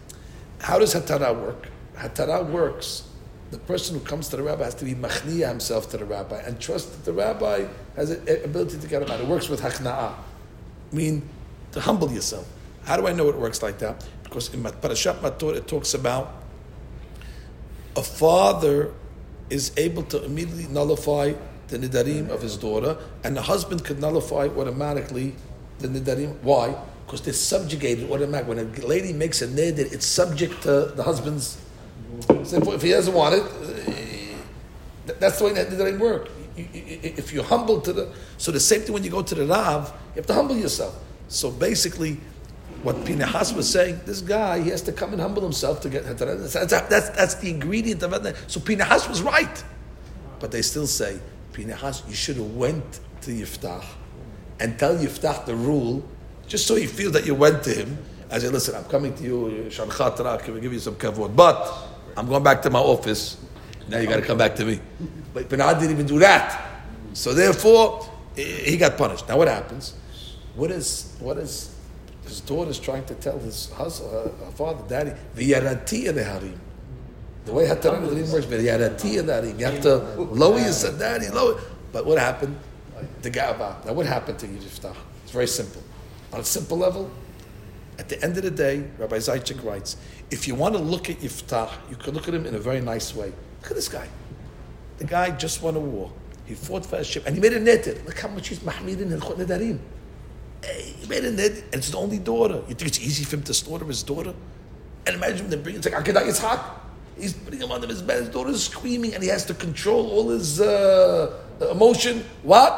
[0.60, 1.68] How does Hatara work?
[1.96, 3.08] Hatara works.
[3.50, 6.38] The person who comes to the rabbi has to be machniya himself to the rabbi
[6.38, 9.20] and trust that the rabbi has an ability to get him out.
[9.20, 10.14] It works with hakna'ah.
[10.14, 11.28] I mean,
[11.72, 12.48] to humble yourself.
[12.84, 14.06] How do I know it works like that?
[14.22, 16.32] Because in Parashat Matot it talks about
[17.96, 18.92] a father
[19.50, 21.34] is able to immediately nullify
[21.68, 25.34] the nidarim of his daughter, and the husband could nullify automatically
[25.78, 26.36] the nidarim.
[26.42, 26.76] Why?
[27.12, 28.54] because they're subjugated automatically.
[28.54, 31.60] When a lady makes a neder, it's subject to the husband's.
[32.44, 36.30] So if he doesn't want it, uh, that's the way that doesn't work.
[36.56, 39.92] If you're humble to the, so the same thing when you go to the Rav,
[40.14, 40.98] you have to humble yourself.
[41.28, 42.18] So basically,
[42.82, 46.04] what Pinehas was saying, this guy, he has to come and humble himself to get
[46.04, 48.36] that's, that's, that's, that's the ingredient of it.
[48.48, 49.64] So Pinehas was right.
[50.40, 51.20] But they still say,
[51.52, 53.84] Pinehas, you should have went to Yiftach
[54.58, 56.02] and tell Yiftach the rule,
[56.48, 57.98] just so he feels that you went to him.
[58.30, 61.36] I say, listen, I'm coming to you, Shan Khatra, can we give you some kavod?
[61.36, 61.72] But
[62.16, 63.36] I'm going back to my office.
[63.88, 64.80] Now you got to come back to me.
[65.34, 66.70] But Pinehas didn't even do that.
[67.12, 69.28] So therefore, he he got punished.
[69.28, 69.94] Now what happens?
[70.54, 71.74] What is, what is,
[72.24, 76.58] his daughter's trying to tell his husband, her, uh, her father, daddy, v'yarati harim.
[77.44, 79.58] The way Hataran Harim works, v'yarati harim.
[79.58, 81.60] You have to lower yourself, daddy, lower.
[81.92, 82.58] But what happened?
[83.22, 83.84] The Ga'aba.
[83.84, 84.96] Now what happened to Yiftach?
[85.24, 85.82] It's very simple.
[86.32, 87.10] On a simple level,
[87.98, 89.96] at the end of the day, Rabbi Zaychik writes,
[90.30, 92.80] if you want to look at Yiftach, you can look at him in a very
[92.80, 93.32] nice way.
[93.60, 94.08] Look at this guy.
[94.98, 96.10] The guy just won a war.
[96.46, 98.04] He fought for his ship, and he made a neder.
[98.06, 99.78] Look how much he's mahmidin in Chut Nedarim.
[100.62, 102.62] Hey, He made a net, and it's the only daughter.
[102.68, 104.34] You think it's easy for him to slaughter his daughter?
[105.06, 106.62] And imagine them bringing, it's like Akedah Yitzhak.
[107.18, 110.28] He's putting him under his bed, his daughter's screaming, and he has to control all
[110.30, 112.24] his uh, emotion.
[112.42, 112.72] What?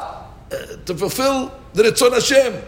[0.50, 2.62] Uh, to fulfill the Ritzon Hashem.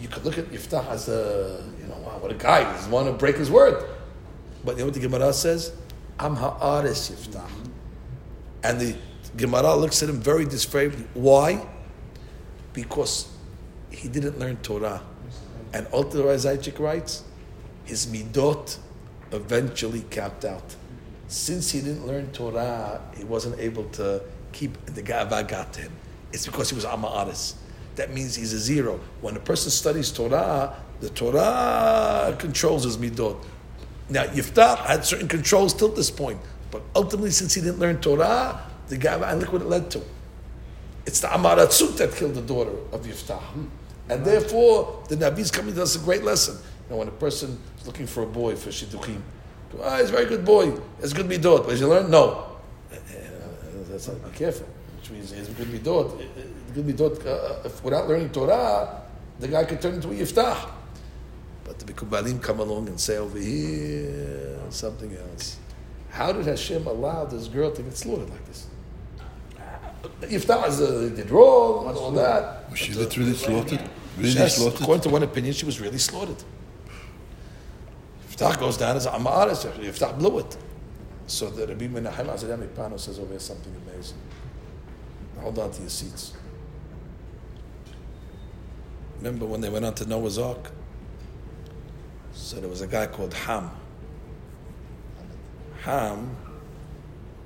[0.00, 2.60] You could look at Yiftach as a, you know, wow, what a guy.
[2.60, 3.84] He doesn't want to break his word.
[4.64, 5.72] But you know what the Gemara says?
[6.18, 7.50] I'm ha'aris Yiftach.
[8.62, 8.96] And the
[9.36, 11.06] Gemara looks at him very disfavorably.
[11.14, 11.66] Why?
[12.72, 13.28] Because
[14.00, 15.02] he didn't learn Torah.
[15.74, 17.22] And Alter Zaychik writes,
[17.84, 18.78] his midot
[19.30, 20.74] eventually capped out.
[21.28, 24.22] Since he didn't learn Torah, he wasn't able to
[24.52, 25.92] keep the Ga'ava got to him.
[26.32, 27.54] It's because he was Ama'aris.
[27.96, 28.98] That means he's a zero.
[29.20, 33.36] When a person studies Torah, the Torah controls his midot.
[34.08, 36.40] Now, Yiftach had certain controls till this point,
[36.70, 40.00] but ultimately, since he didn't learn Torah, the Ga'ava, and look what it led to.
[41.04, 43.68] It's the Amaratzut that killed the daughter of Yiftach.
[44.10, 46.56] And therefore, the Nabi's coming to us a great lesson.
[46.56, 49.20] You know, when a person is looking for a boy for Shidduchim,
[49.80, 52.10] ah, he's a very good boy, it's good midot, but he learned?
[52.10, 52.58] No.
[52.92, 52.96] Uh,
[53.88, 54.66] That's not, be careful.
[54.98, 56.10] Which means he's a good midot.
[56.12, 56.44] Uh, uh,
[56.74, 59.02] Good midot, uh, if without learning Torah,
[59.40, 60.70] the guy could turn into a Yiftach.
[61.64, 65.56] But the Mekubalim come along and say over here something else.
[66.10, 68.66] How did Hashem allow this girl to get slaughtered like this?
[70.22, 72.70] Yiftach is, uh, did wrong and all that.
[72.70, 73.80] Was she literally slaughtered?
[74.20, 74.80] Really Yes, slaughtered?
[74.82, 76.42] according to one opinion, she was really slaughtered.
[78.30, 79.64] Yiftach goes down as a Amaris.
[79.78, 80.56] Yiftach blew it.
[81.26, 84.16] So the Rabbi Menachem Azadam Pano says over here something amazing.
[85.38, 86.32] Hold on to your seats.
[89.18, 90.70] Remember when they went on to Noah's Ark?
[92.32, 93.70] So there was a guy called Ham.
[95.82, 96.36] Ham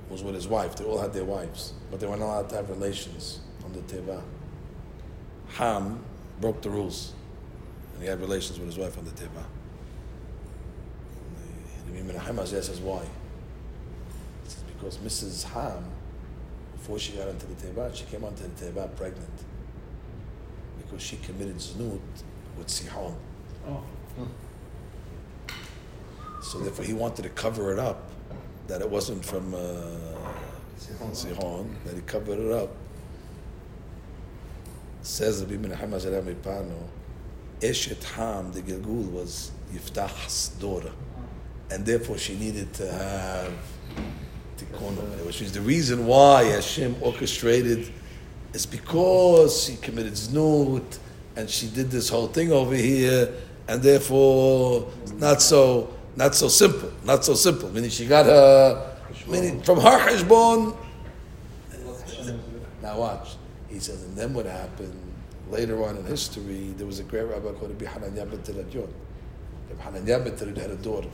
[0.09, 0.75] was with his wife.
[0.75, 4.21] They all had their wives, but they weren't allowed to have relations on the Teva.
[5.49, 6.03] Ham
[6.41, 7.13] broke the rules,
[7.93, 9.43] and he had relations with his wife on the Teva.
[11.87, 13.03] The Rabbi Menachem Azeh says why?
[14.43, 15.43] He says because Mrs.
[15.43, 15.85] Ham,
[16.73, 19.29] before she got into the Teva, she came onto the Teva pregnant
[20.77, 21.99] because she committed znut
[22.57, 23.15] with Sihon.
[26.41, 28.09] So therefore, he wanted to cover it up,
[28.67, 29.57] that it wasn't from uh,
[31.11, 32.69] Sihon, that he covered it up.
[35.05, 36.87] Says Bimon Hamazarami Pano,
[37.59, 40.91] Eshet Ham, the Gilgul was Yiftach's daughter,
[41.69, 43.53] and therefore she needed to have
[44.57, 44.95] tikkun,
[45.27, 47.93] which means the reason why Hashem orchestrated
[48.53, 50.97] is because she committed znut
[51.35, 53.31] and she did this whole thing over here,
[53.67, 57.69] and therefore not so not so simple, not so simple.
[57.69, 58.97] Meaning she got her,
[59.27, 60.75] meaning from her heshbon.
[62.81, 63.35] Now watch.
[63.75, 64.97] He says, and then what happened
[65.49, 66.73] later on in history?
[66.77, 68.87] There was a great rabbi called Rabbi Hananya ben Teradion.
[69.69, 71.09] Rabbi Hananya ben Teradion had a daughter,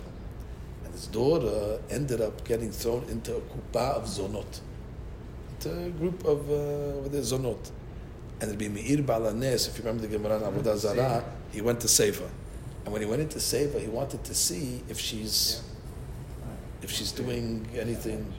[0.85, 4.59] and his daughter ended up getting thrown into a kupa of zonot,
[5.53, 7.71] into a group of uh, with the zonot.
[8.39, 11.79] And Rabbi Meir Baal HaNes, if you remember the Gemara in Avodah Zarah, he went
[11.81, 12.29] to save her.
[12.85, 15.63] And when he went in to save her, he wanted to see if she's
[16.83, 18.31] if she's doing anything.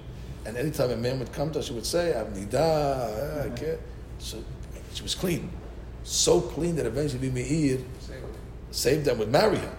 [0.47, 3.81] And anytime a man would come to her, she would say, "I'm nida." I can't."
[4.23, 4.39] So
[4.95, 5.51] she was clean,
[6.05, 7.79] so clean that eventually Meir
[8.70, 9.77] saved them, would marry her.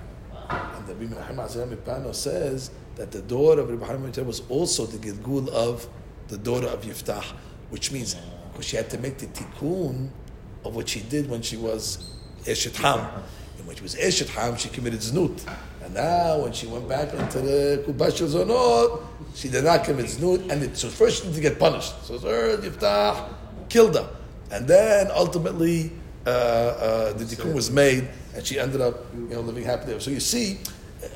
[0.49, 5.47] And the Rabbi Pano says that the daughter of Rabbi Hanan was also the Gilgul
[5.49, 5.87] of
[6.27, 7.23] the daughter of Yiftach,
[7.69, 8.15] which means
[8.51, 10.09] because she had to make the tikkun
[10.65, 12.13] of what she did when she was
[12.43, 13.23] Eshet Ham.
[13.57, 15.41] And when she was Eshet Ham, she committed znut.
[15.83, 19.03] And now, when she went back into the Kubash Zonot,
[19.35, 20.49] she did not commit znut.
[20.51, 22.05] And it, so first she needed to get punished.
[22.05, 23.33] So her Yiftach
[23.69, 24.09] killed her.
[24.53, 25.91] And then ultimately,
[26.27, 29.93] uh, uh, the tikkun was made, and she ended up, you know, living happily.
[29.93, 29.99] ever.
[29.99, 30.59] So you see,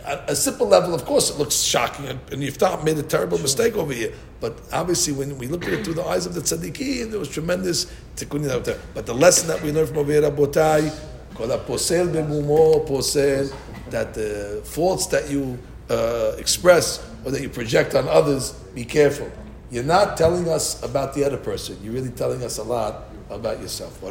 [0.03, 3.37] at a simple level, of course, it looks shocking, and and Yiftach made a terrible
[3.37, 4.11] mistake over here.
[4.41, 7.29] But obviously, when we look at it through the eyes of the tzaddikim, there was
[7.29, 7.85] tremendous
[8.15, 8.79] tikkunim out there.
[8.95, 10.89] But the lesson that we learned from over here, Rabotai,
[11.35, 13.53] posel posel,
[13.91, 15.59] that the faults that you
[15.91, 19.29] uh, express or that you project on others, be careful.
[19.69, 21.77] You're not telling us about the other person.
[21.83, 24.01] You're really telling us a lot about yourself.